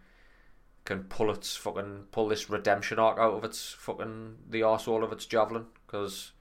[0.84, 5.12] can pull its fucking pull this redemption arc out of its fucking the arsehole of
[5.12, 6.32] its javelin because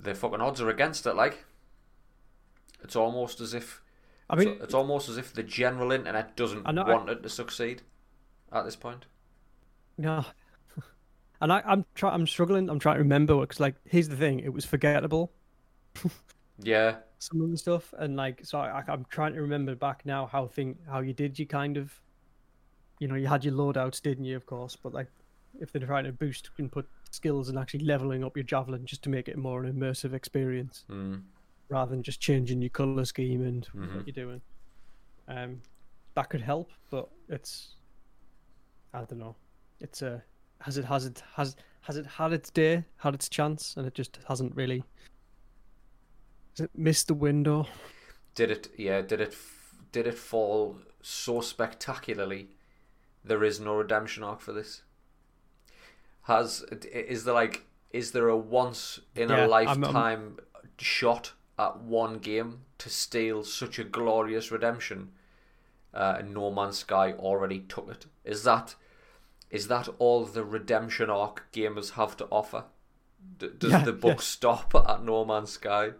[0.00, 1.14] the fucking odds are against it.
[1.14, 1.44] Like
[2.82, 3.82] it's almost as if
[4.30, 7.10] I mean, it's, it's almost as if the general internet doesn't I know- I- want
[7.10, 7.82] it to succeed
[8.50, 9.06] at this point.
[9.98, 10.24] No.
[11.40, 12.70] And I, I'm try, I'm struggling.
[12.70, 15.32] I'm trying to remember because, like, here's the thing: it was forgettable.
[16.64, 20.26] Yeah, Some of the stuff, and like, so I, I'm trying to remember back now
[20.26, 21.38] how thing how you did.
[21.38, 22.00] You kind of,
[22.98, 24.36] you know, you had your loadouts, didn't you?
[24.36, 25.08] Of course, but like,
[25.60, 29.10] if they're trying to boost input skills and actually leveling up your javelin just to
[29.10, 31.22] make it more an immersive experience, mm.
[31.68, 33.96] rather than just changing your color scheme and Mhm.
[33.96, 34.40] what you're doing,
[35.28, 35.60] um,
[36.14, 36.70] that could help.
[36.90, 37.74] But it's,
[38.94, 39.36] I don't know.
[39.80, 40.22] It's a
[40.60, 43.94] has it has it has has it had its day, had its chance, and it
[43.94, 44.84] just hasn't really.
[46.58, 47.66] It missed the window?
[48.34, 48.68] did it?
[48.78, 49.34] Yeah, did it?
[49.92, 52.48] Did it fall so spectacularly?
[53.24, 54.82] There is no redemption arc for this.
[56.22, 60.36] Has is there like is there a once in Yeah, a I'm- I'm- lifetime
[60.78, 65.12] shot at one game to steal such a glorious redemption?
[65.92, 68.06] Uh, and No Man's Sky already took it.
[68.24, 68.76] Is that
[69.50, 72.64] is that all the redemption arc gamers have to offer?
[73.38, 74.22] D- does Yeah, the book yeah.
[74.22, 75.92] stop at No Man's Sky?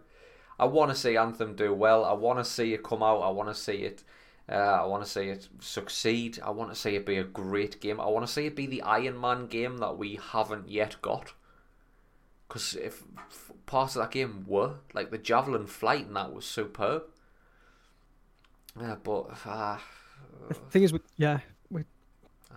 [0.63, 2.05] I want to see Anthem do well.
[2.05, 3.21] I want to see it come out.
[3.21, 4.03] I want to see it
[4.49, 6.39] Uh, I want to see it succeed.
[6.43, 7.99] I want to see it be a great game.
[7.99, 11.33] I want to see it be the Iron Man game that we haven't yet got.
[12.47, 13.03] Because if
[13.65, 17.03] parts of that game were like the javelin flight and that was superb.
[18.79, 19.77] Yeah, but uh,
[20.47, 21.39] The thing is, with yeah,
[21.69, 21.85] with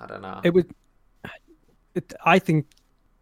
[0.00, 0.40] I don't know.
[0.42, 0.64] it was.
[1.94, 2.66] It, I think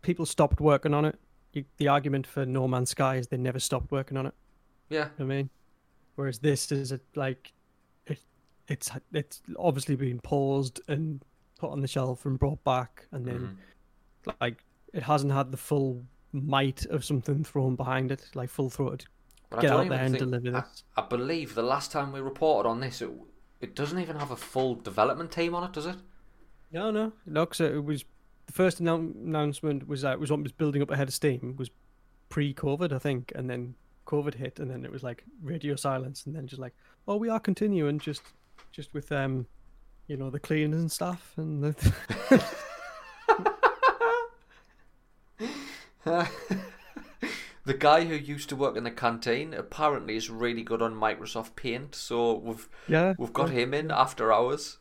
[0.03, 1.18] people stopped working on it.
[1.53, 4.35] You, the argument for No Man's Sky is they never stopped working on it.
[4.89, 5.51] Yeah, I mean,
[6.16, 7.53] whereas this is a, like,
[8.07, 8.18] it,
[8.68, 11.22] it's it's obviously been paused and
[11.59, 13.59] put on the shelf and brought back, and then
[14.26, 14.35] Mhm.
[14.41, 19.07] like it hasn't had the full might of something thrown behind it, like full throated.
[19.51, 20.85] But Get I don't out there and think- deliver I- this.
[20.97, 23.11] I, believe the last time we reported on this, it,
[23.61, 25.97] it doesn't even have a full development team on it, does it?
[26.72, 27.45] No, no, no.
[27.47, 28.05] Because it was
[28.47, 31.55] the first annou- announcement was that it was what was building up ahead of Steam
[31.57, 31.70] was
[32.28, 33.76] pre-COVID, I think, and then
[34.07, 36.75] COVID hit, and then it was like radio silence, and then just like,
[37.09, 38.23] oh, we are continuing, just
[38.73, 39.47] just with um,
[40.07, 41.75] you know, the cleaners and stuff, and the,
[47.65, 51.57] the guy who used to work in the canteen apparently is really good on Microsoft
[51.57, 53.61] Paint, so we've yeah, we've got yeah.
[53.61, 54.79] him in after hours.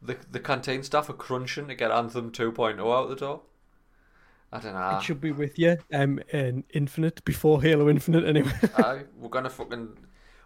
[0.00, 3.42] The the canteen staff are crunching to get Anthem 2.0 out the door.
[4.50, 4.96] I don't know.
[4.96, 8.52] It should be with you, um, in Infinite before Halo Infinite, anyway.
[8.78, 9.96] Aye, we're gonna fucking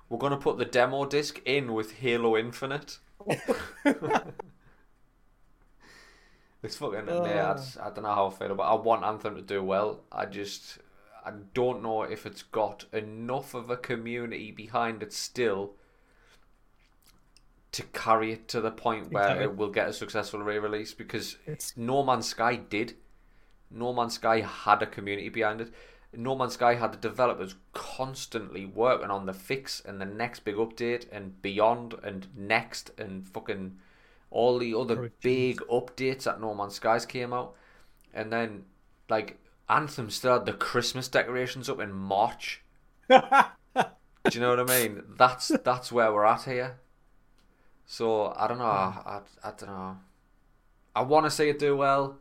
[0.09, 2.99] we're gonna put the demo disc in with Halo Infinite.
[6.63, 7.57] it's fucking yeah.
[7.81, 8.71] I, I don't know how I feel about.
[8.71, 10.01] I want Anthem to do well.
[10.11, 10.79] I just
[11.25, 15.75] I don't know if it's got enough of a community behind it still
[17.73, 19.45] to carry it to the point where Exactly.
[19.45, 22.97] it will get a successful re-release because It's No Man's Sky did.
[23.73, 25.73] No Man's Sky had a community behind it.
[26.15, 30.57] No Man's Sky had the developers constantly working on the fix and the next big
[30.57, 33.79] update and beyond and next and fucking
[34.31, 37.55] all the other big updates that No Man's Skies came out.
[38.13, 38.65] And then
[39.09, 42.63] like Anthem still had the Christmas decorations up in March.
[43.09, 43.19] Do
[44.31, 45.03] you know what I mean?
[45.17, 46.79] That's that's where we're at here.
[47.87, 48.65] So I don't know.
[48.65, 49.97] I, I don't know.
[50.95, 52.19] I want to see it do well,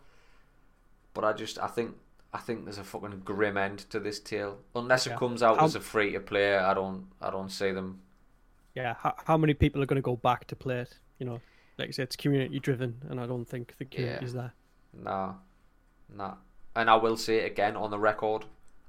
[1.14, 1.96] but I just I think
[2.34, 4.60] I think there's a fucking grim end to this tale.
[4.76, 7.72] Unless it comes out How- as a free to play, I don't I don't see
[7.72, 8.02] them.
[8.76, 8.96] yeah.
[9.00, 10.98] How, how many people are going to go back to play it?
[11.20, 11.42] You know,
[11.78, 14.54] like I said, it's community driven, and I don't think the community is there.
[14.94, 15.34] Nah,
[16.16, 16.36] nah.
[16.76, 18.46] And I will say it again on the record.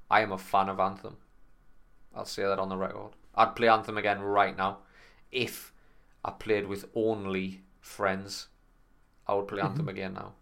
[0.09, 1.17] I am a fan of Anthem.
[2.15, 3.11] I'll say that on the record.
[3.35, 4.79] I'd play Anthem again right now,
[5.31, 5.73] if
[6.23, 8.47] I played with only friends.
[9.27, 9.67] I would play mm-hmm.
[9.67, 10.33] Anthem again now.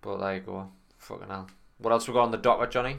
[0.00, 0.70] But there you go.
[0.98, 1.48] Fucking hell.
[1.78, 2.98] What else we got on the docket, Johnny?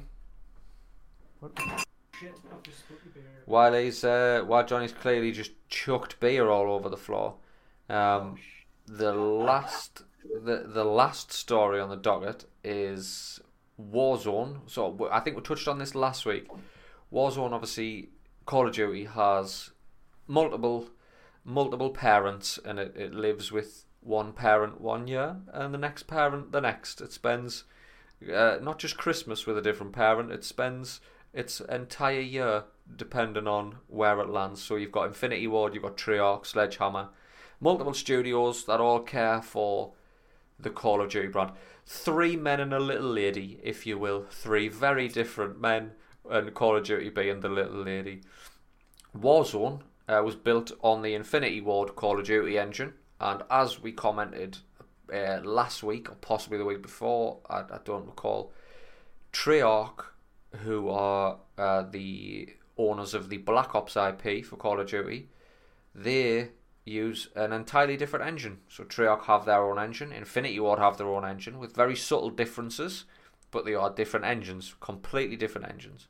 [3.45, 7.35] While he's uh, while Johnny's clearly just chucked beer all over the floor.
[7.89, 8.37] Um,
[8.85, 10.03] the last
[10.43, 13.39] the the last story on the docket is
[13.79, 14.61] Warzone.
[14.67, 16.47] So I think we touched on this last week.
[17.11, 18.09] Warzone, obviously,
[18.45, 19.71] Call of Duty has
[20.27, 20.89] multiple
[21.45, 26.51] multiple parents, and it, it lives with one parent one year, and the next parent
[26.51, 27.01] the next.
[27.01, 27.65] It spends
[28.33, 30.31] uh, not just Christmas with a different parent.
[30.31, 31.01] It spends
[31.33, 32.63] its entire year
[32.95, 34.61] depending on where it lands.
[34.63, 37.09] So you've got Infinity Ward, you've got Treyarch, Sledgehammer,
[37.59, 39.93] multiple studios that all care for
[40.59, 41.51] the Call of Duty brand.
[41.85, 44.25] Three men and a little lady, if you will.
[44.29, 45.91] Three very different men,
[46.29, 48.21] and Call of Duty being the little lady.
[49.15, 53.91] Warzone uh, was built on the Infinity Ward Call of Duty engine, and as we
[53.91, 54.57] commented
[55.13, 58.51] uh, last week, or possibly the week before, I, I don't recall,
[59.33, 60.05] Treyarch,
[60.63, 65.29] who are uh, the owners of the Black Ops IP for Call of Duty,
[65.95, 66.49] they
[66.85, 68.59] use an entirely different engine.
[68.69, 72.29] So Treyarch have their own engine, Infinity Ward have their own engine, with very subtle
[72.29, 73.05] differences,
[73.51, 76.07] but they are different engines, completely different engines.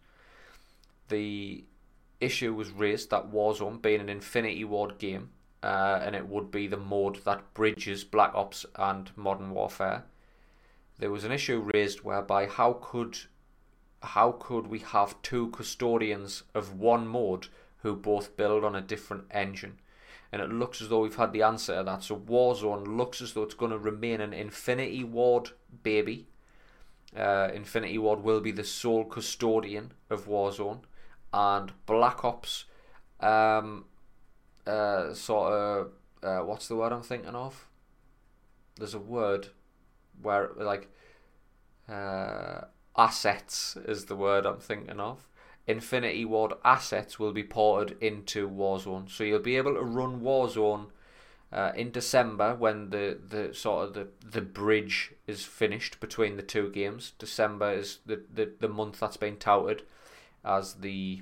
[1.07, 1.63] The
[2.19, 5.29] issue was raised that Warzone being an Infinity Ward game,
[5.63, 10.03] uh, and it would be the mod that bridges Black Ops and Modern Warfare.
[10.99, 13.17] There was an issue raised whereby how could
[14.03, 17.47] how could we have two custodians of one mod
[17.77, 19.79] who both build on a different engine?
[20.31, 22.03] And it looks as though we've had the answer to that.
[22.03, 25.51] So Warzone looks as though it's going to remain an Infinity Ward
[25.83, 26.27] baby.
[27.15, 30.81] Uh, Infinity Ward will be the sole custodian of Warzone,
[31.33, 32.65] and Black Ops,
[33.19, 33.85] um,
[34.67, 35.91] uh, sort of,
[36.21, 37.67] uh, what's the word I'm thinking of?
[38.77, 39.47] There's a word
[40.21, 40.89] where like
[41.89, 42.61] uh,
[42.97, 45.27] assets is the word I'm thinking of.
[45.67, 49.09] Infinity Ward assets will be ported into Warzone.
[49.09, 50.87] So you'll be able to run Warzone
[51.51, 56.43] uh, in December when the, the sort of the, the bridge is finished between the
[56.43, 57.13] two games.
[57.19, 59.83] December is the, the, the month that's been touted
[60.43, 61.21] as the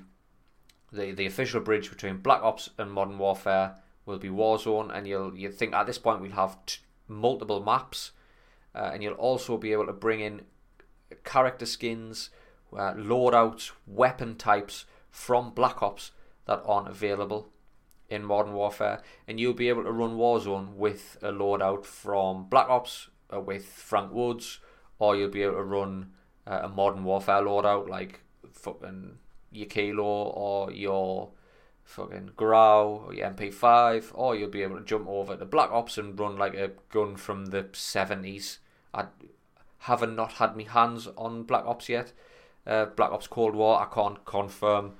[0.92, 5.36] the the official bridge between Black Ops and Modern Warfare will be Warzone, and you'll
[5.36, 6.78] you think at this point we'll have t-
[7.08, 8.12] multiple maps,
[8.74, 10.42] uh, and you'll also be able to bring in
[11.24, 12.30] character skins,
[12.72, 16.12] uh, loadouts, weapon types from Black Ops
[16.46, 17.48] that aren't available
[18.08, 22.68] in Modern Warfare, and you'll be able to run Warzone with a loadout from Black
[22.68, 24.60] Ops uh, with Frank Woods,
[24.98, 26.12] or you'll be able to run
[26.46, 28.20] uh, a Modern Warfare loadout like
[28.52, 29.18] fucking
[29.56, 31.30] your Kilo or your
[31.84, 35.98] fucking Grau or your MP5, or you'll be able to jump over to Black Ops
[35.98, 38.58] and run like a gun from the 70s.
[38.92, 39.06] I
[39.80, 42.12] haven't not had my hands on Black Ops yet.
[42.66, 44.94] Uh, Black Ops Cold War, I can't confirm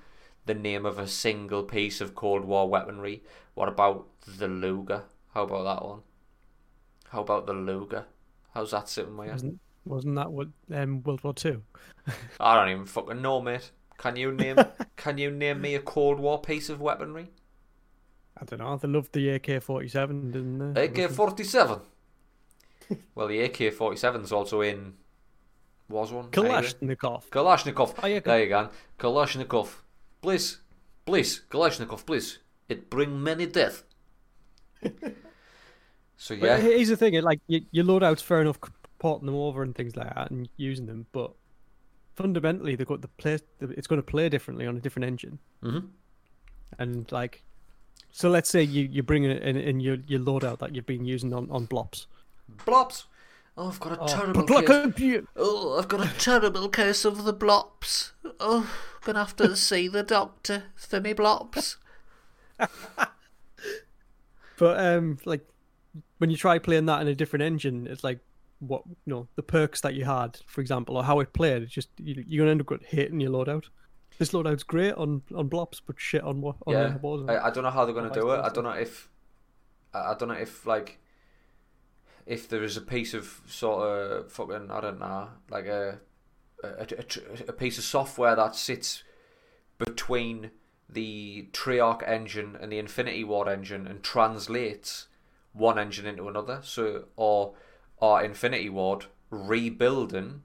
[0.47, 3.23] the name of a single piece of Cold War weaponry.
[3.55, 5.05] What about the Luger?
[5.35, 6.01] How about that one?
[7.11, 8.07] How about the Luger?
[8.55, 9.33] How's that sitting with you?
[9.33, 11.63] Wasn't wasn't that what um, World War Two?
[12.41, 13.71] I don't even fucking know, mate.
[13.99, 14.59] Can you name
[14.97, 17.31] Can you name me a Cold War piece of weaponry?
[18.39, 18.77] I don't know.
[18.77, 20.85] They loved the AK forty seven, didn't they?
[20.85, 21.81] AK forty seven.
[23.15, 24.95] Well, the AK forty seven is also in
[25.91, 26.13] Warzone.
[26.13, 27.29] one Kalashnikov.
[27.31, 27.95] Kalashnikov.
[28.03, 28.69] Oh, yeah, there you go.
[28.99, 29.69] Kalashnikov.
[30.21, 30.59] Please,
[31.05, 32.39] please, Kalashnikov, please.
[32.69, 33.85] It bring many death.
[36.17, 36.41] so yeah.
[36.41, 38.59] But here's the thing: it, like your, your loadouts, fair enough,
[38.99, 41.33] porting them over and things like that, and using them, but
[42.17, 43.39] fundamentally, they've got the play.
[43.61, 45.79] It's going to play differently on a different engine, hmm
[46.79, 47.43] and like,
[48.11, 51.05] so let's say you you bring it in, in your your loadout that you've been
[51.05, 52.07] using on on blops.
[52.67, 53.05] blops.
[53.59, 55.01] Oh, I've got a Oh, terrible case.
[55.01, 55.29] you.
[55.37, 58.13] Oh, I've got a terrible case of the blops.
[58.39, 58.71] Oh,
[59.03, 61.77] gonna have to see the doctor for me blops.
[64.59, 65.47] But um, like
[66.19, 68.21] when you try playing that in a different engine, it's like
[68.61, 71.63] what you know the perks that you had, for example, or how it played.
[71.63, 73.65] It's just you, you're gonna end up hating your loadout.
[74.19, 76.97] This loadout's great on on blops, but shit on what on yeah.
[77.29, 78.41] I, I don't know how they're gonna do it.
[78.41, 79.09] I don't know if
[79.93, 80.99] I I don't know if like
[82.25, 86.01] if there is a piece of sort of fucking I don't know like a
[86.63, 89.03] a, a, a piece of software that sits
[89.79, 90.51] between
[90.89, 95.09] the Treyarch engine and the Infinity Ward engine and translates
[95.53, 96.61] one engine into another.
[96.63, 97.55] So or
[97.99, 100.43] or Infinity Ward rebuilding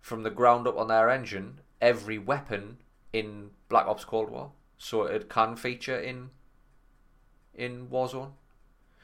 [0.00, 2.78] from the ground up on their engine every weapon
[3.12, 6.30] in Black Ops Cold War, so it can feature in
[7.54, 8.32] in Warzone.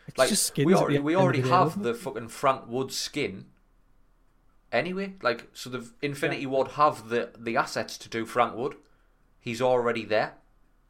[0.07, 2.93] It's Like just skins we already we already the have isn't the fucking Frank Wood
[2.93, 3.47] skin.
[4.71, 8.77] Anyway, like so the Infinity Ward have the the assets to do Frank Wood.
[9.41, 10.35] He's already there.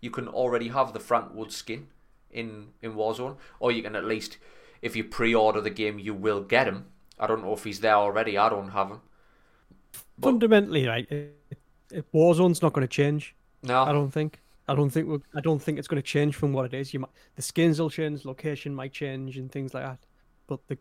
[0.00, 1.88] You can already have the Frank Wood skin
[2.30, 4.38] in in Warzone, or you can at least,
[4.82, 6.86] if you pre-order the game, you will get him.
[7.18, 8.36] I don't know if he's there already.
[8.36, 9.00] I don't have him.
[10.18, 11.10] But- fundamentally, right?
[11.10, 11.38] It,
[11.90, 13.34] it, Warzone's not going to change.
[13.62, 14.40] No, I don't think.
[14.68, 15.08] I don't think.
[15.08, 16.92] We're, I don't think it's going to change from what it is.
[16.92, 19.98] You might the skins will change, location might change, and things like that.
[20.46, 20.78] But the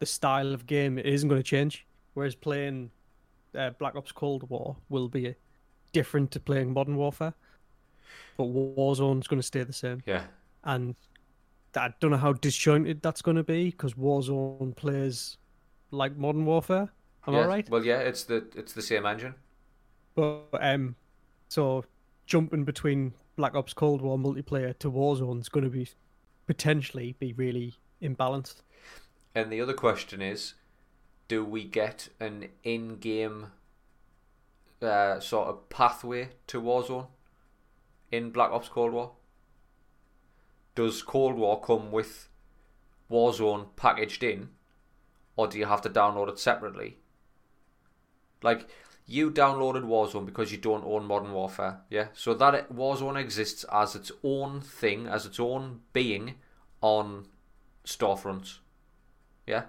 [0.00, 1.86] the style of game it isn't going to change.
[2.14, 2.90] Whereas playing
[3.56, 5.34] uh, Black Ops Cold War will be
[5.92, 7.34] different to playing Modern Warfare.
[8.36, 10.24] But Warzone's going to stay the same, yeah,
[10.64, 10.94] and
[11.76, 15.36] I don't know how disjointed that's going to be because Warzone plays
[15.90, 16.90] like Modern Warfare.
[17.26, 17.40] Am yeah.
[17.40, 17.70] I right?
[17.70, 19.34] Well, yeah, it's the it's the same engine.
[20.14, 20.96] But um,
[21.48, 21.84] so
[22.26, 25.88] jumping between Black Ops Cold War multiplayer to Warzone is going to be
[26.46, 28.62] potentially be really imbalanced.
[29.34, 30.54] And the other question is,
[31.28, 33.52] do we get an in-game
[34.82, 37.06] uh, sort of pathway to Warzone
[38.10, 39.12] in Black Ops Cold War?
[40.80, 42.30] Does Cold War come with
[43.10, 44.48] Warzone packaged in,
[45.36, 46.96] or do you have to download it separately?
[48.42, 48.70] Like
[49.04, 52.08] you downloaded Warzone because you don't own Modern Warfare, yeah.
[52.14, 56.36] So that it- Warzone exists as its own thing, as its own being
[56.80, 57.28] on
[57.84, 58.60] storefronts.
[59.46, 59.64] Yeah.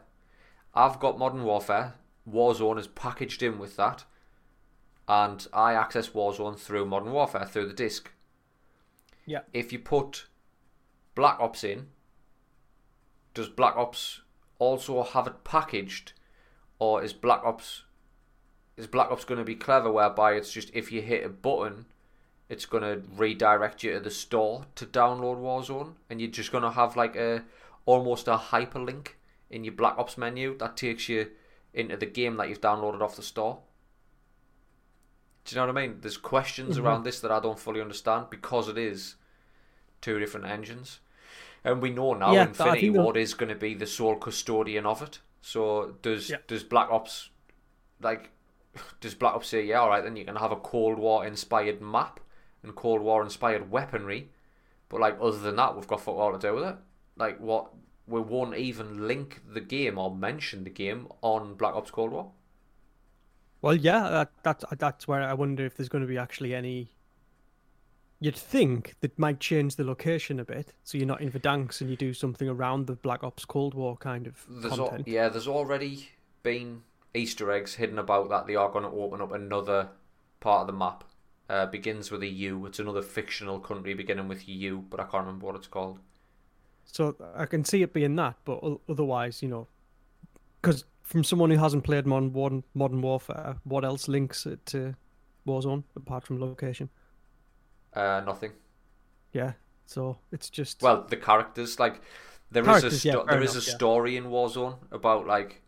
[0.74, 1.96] I've got Modern Warfare.
[2.26, 4.06] Warzone is packaged in with that.
[5.10, 8.12] And I access Warzone through Modern Warfare, through the disc.
[9.26, 9.42] Yeah.
[9.52, 10.28] If you put
[11.16, 11.88] Black Ops in,
[13.34, 14.22] does Black Ops
[14.60, 16.14] also have it packaged?
[16.80, 17.84] Or is Black Ops
[18.78, 21.86] is Black Ops going to be clever whereby it's just if you hit a button,
[22.50, 26.64] it's going to redirect you to the store to download Warzone, and you're just going
[26.64, 27.44] to have like a
[27.86, 29.10] almost a hyperlink
[29.50, 31.30] in your Black Ops menu that takes you
[31.74, 33.60] into the game that you've downloaded off the store.
[35.46, 35.98] Do you know what I mean?
[36.02, 36.84] There's questions Mhm.
[36.84, 39.16] around this that I don't fully understand because it is
[40.02, 41.00] two different engines.
[41.64, 45.02] And we know now Yeah, Infinity Ward is going to be the sole custodian of
[45.02, 45.20] it.
[45.42, 46.38] So does Yeah.
[46.48, 47.30] does Black Ops
[48.02, 48.32] like
[49.02, 51.82] does Black Ops say, yeah, all right, then you can have a Cold War inspired
[51.82, 52.20] map
[52.64, 54.30] and Cold War inspired weaponry,
[54.90, 56.76] but like other than that, we've got fuck all to do with it.
[57.18, 57.72] Like what
[58.08, 62.32] we won't even link the game or mention the game on Black Ops Cold War.
[63.62, 66.92] Well, yeah, that, that's that's where I wonder if there's going to be actually any.
[68.24, 71.90] You'd think that might change the location a bit, so you're not in Verdansk and
[71.90, 75.08] you do something around the Black Ops Cold War kind of There's al- content.
[75.08, 76.10] yeah, there's already
[76.44, 76.84] been
[77.16, 79.90] Easter eggs hidden about that they are going to open up another
[80.40, 81.04] part of the map.
[81.50, 82.66] Uh, begins with a U.
[82.68, 86.00] It's another fictional country beginning with U, but I can't remember what it's called.
[86.86, 89.68] So I can see it being that, but otherwise, you know,
[90.62, 94.96] because from someone who hasn't played modern modern warfare, what else links it to
[95.46, 96.90] Warzone apart from location?
[97.94, 98.54] Uh, nothing.
[99.34, 99.54] Yeah,
[99.86, 102.02] so it's just Well, the characters like
[102.52, 103.74] there is Characters, a yeah, sto- fair there is a enough, yeah.
[103.76, 105.62] story in Warzone about like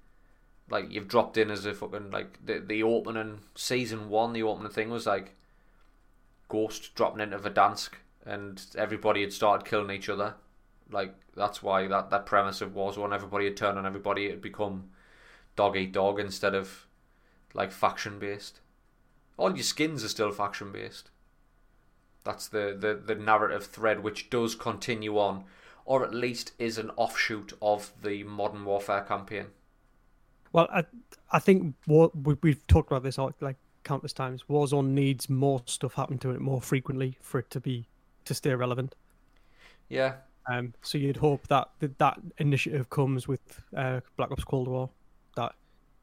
[0.70, 4.34] like you've dropped in as a fucking like the the opening season one.
[4.34, 5.36] The opening thing was like
[6.50, 7.94] Ghost dropping into Verdansk
[8.26, 10.36] and everybody had started killing each other.
[10.92, 13.14] Like that's why that that premise of Warzone.
[13.14, 14.26] Everybody had turned on everybody.
[14.28, 14.90] It had become
[15.56, 16.88] dog eat dog instead of
[17.54, 18.60] like faction based.
[19.38, 21.10] All your skins are still faction based.
[22.24, 25.46] That's the, the, the narrative thread which does continue on,
[25.86, 29.48] or at least is an offshoot of the Modern Warfare campaign.
[30.52, 30.84] Well, I
[31.32, 32.08] I think we,
[32.42, 34.44] we've talked about this like countless times.
[34.50, 37.88] Warzone needs more stuff happen to it more frequently for it to be
[38.26, 38.96] to stay relevant.
[39.90, 40.16] Yeah,
[40.46, 44.90] Um, so you'd hope that that, that initiative comes with uh, Black Ops Cold War,
[45.36, 45.56] that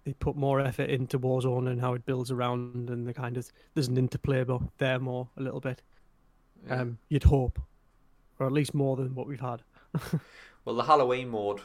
[0.04, 3.50] they put more effort into Warzone and how it builds around, and the kind of
[3.74, 4.44] there's an interplay
[4.78, 5.82] there more a little bit.
[6.66, 6.80] Yeah.
[6.80, 7.61] Um, you'd hope,
[8.38, 9.62] or at least more than what we've had.
[10.64, 11.61] Well, the Halloween mode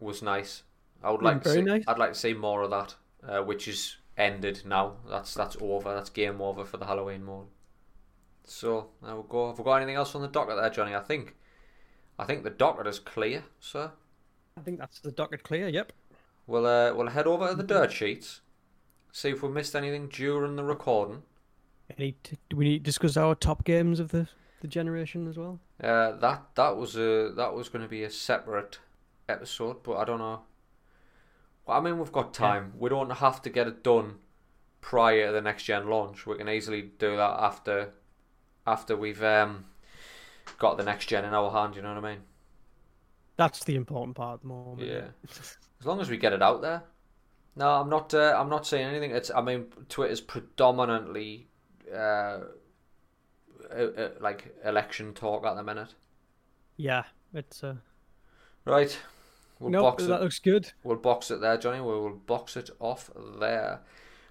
[0.00, 0.62] was nice.
[1.02, 1.84] I would Mm, like to see, nice.
[1.86, 2.94] I'd like to see more of that,
[3.26, 4.96] uh, which is ended now.
[5.08, 5.94] That's that's over.
[5.94, 7.46] That's game over for the Halloween mode.
[8.44, 9.48] So now we'll go.
[9.48, 10.94] Have we got anything else on the docket there, Johnny?
[10.94, 11.36] I think,
[12.18, 13.92] I think the docket is clear, sir.
[14.56, 15.68] I think that's the docket clear.
[15.68, 15.92] Yep.
[16.46, 18.40] We'll uh, we'll head over to the dirt sheets,
[19.12, 21.22] see if we missed anything during the recording.
[21.98, 24.28] Any t- do we need to discuss our top games of the
[24.60, 25.60] the generation as well?
[25.82, 28.78] Uh, that that was a that was going to be a separate
[29.28, 30.42] episode, but I don't know.
[31.66, 32.72] Well, I mean, we've got time.
[32.78, 34.16] We don't have to get it done
[34.80, 36.26] prior to the next gen launch.
[36.26, 37.92] We can easily do that after
[38.66, 39.66] after we've um
[40.58, 41.76] got the next gen in our hand.
[41.76, 42.22] You know what I mean?
[43.36, 44.86] That's the important part at the moment.
[44.86, 45.08] Yeah.
[45.80, 46.84] As long as we get it out there.
[47.56, 48.14] No, I'm not.
[48.14, 49.10] Uh, I'm not saying anything.
[49.10, 49.30] It's.
[49.30, 51.48] I mean, Twitter's predominantly
[51.92, 52.40] uh,
[53.70, 55.94] uh, uh, like election talk at the minute.
[56.76, 57.76] Yeah, it's uh,
[58.64, 58.96] Right.
[59.58, 60.22] We'll no, box that it.
[60.22, 60.72] looks good.
[60.82, 61.80] We'll box it there, Johnny.
[61.80, 63.80] We will box it off there.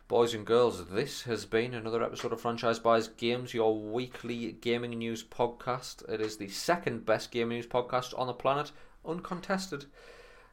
[0.08, 4.92] Boys and girls, this has been another episode of Franchise Buys Games, your weekly gaming
[4.92, 6.08] news podcast.
[6.10, 8.74] It is the second best gaming news podcast on the planet,
[9.06, 9.86] uncontested.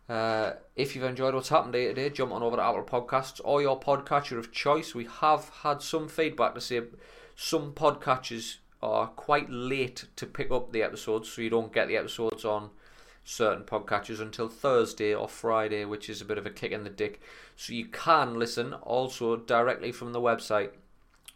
[0.09, 3.43] Uh, if you've enjoyed what's happened day to day, jump on over to Apple Podcasts
[3.45, 4.95] or your podcatcher of choice.
[4.95, 6.81] We have had some feedback to say
[7.37, 11.99] some podcatchers are quite late to pick up the episodes, so you don't get the
[11.99, 12.71] episodes on
[13.23, 16.91] certain podcatchers until Thursday or Friday, which is a bit of a kick in the
[16.91, 17.21] dick.
[17.55, 20.71] So you can listen also directly from the website,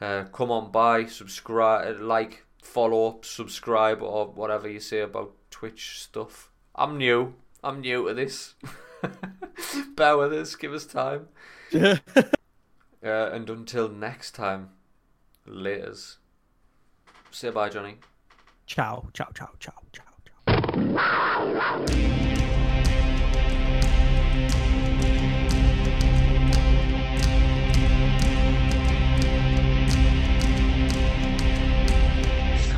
[0.00, 6.50] Uh, come on by, subscribe, like, follow, subscribe, or whatever you say about Twitch stuff.
[6.74, 7.34] I'm new.
[7.62, 8.54] I'm new to this.
[9.96, 10.54] Bear with us.
[10.54, 11.28] Give us time.
[13.00, 14.70] Uh, and until next time,
[15.46, 16.16] laters.
[17.30, 17.98] Say bye, Johnny.
[18.68, 20.34] Ciao, ciao, ciao, ciao, ciao, ciao.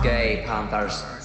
[0.01, 1.20] Gay Panthers.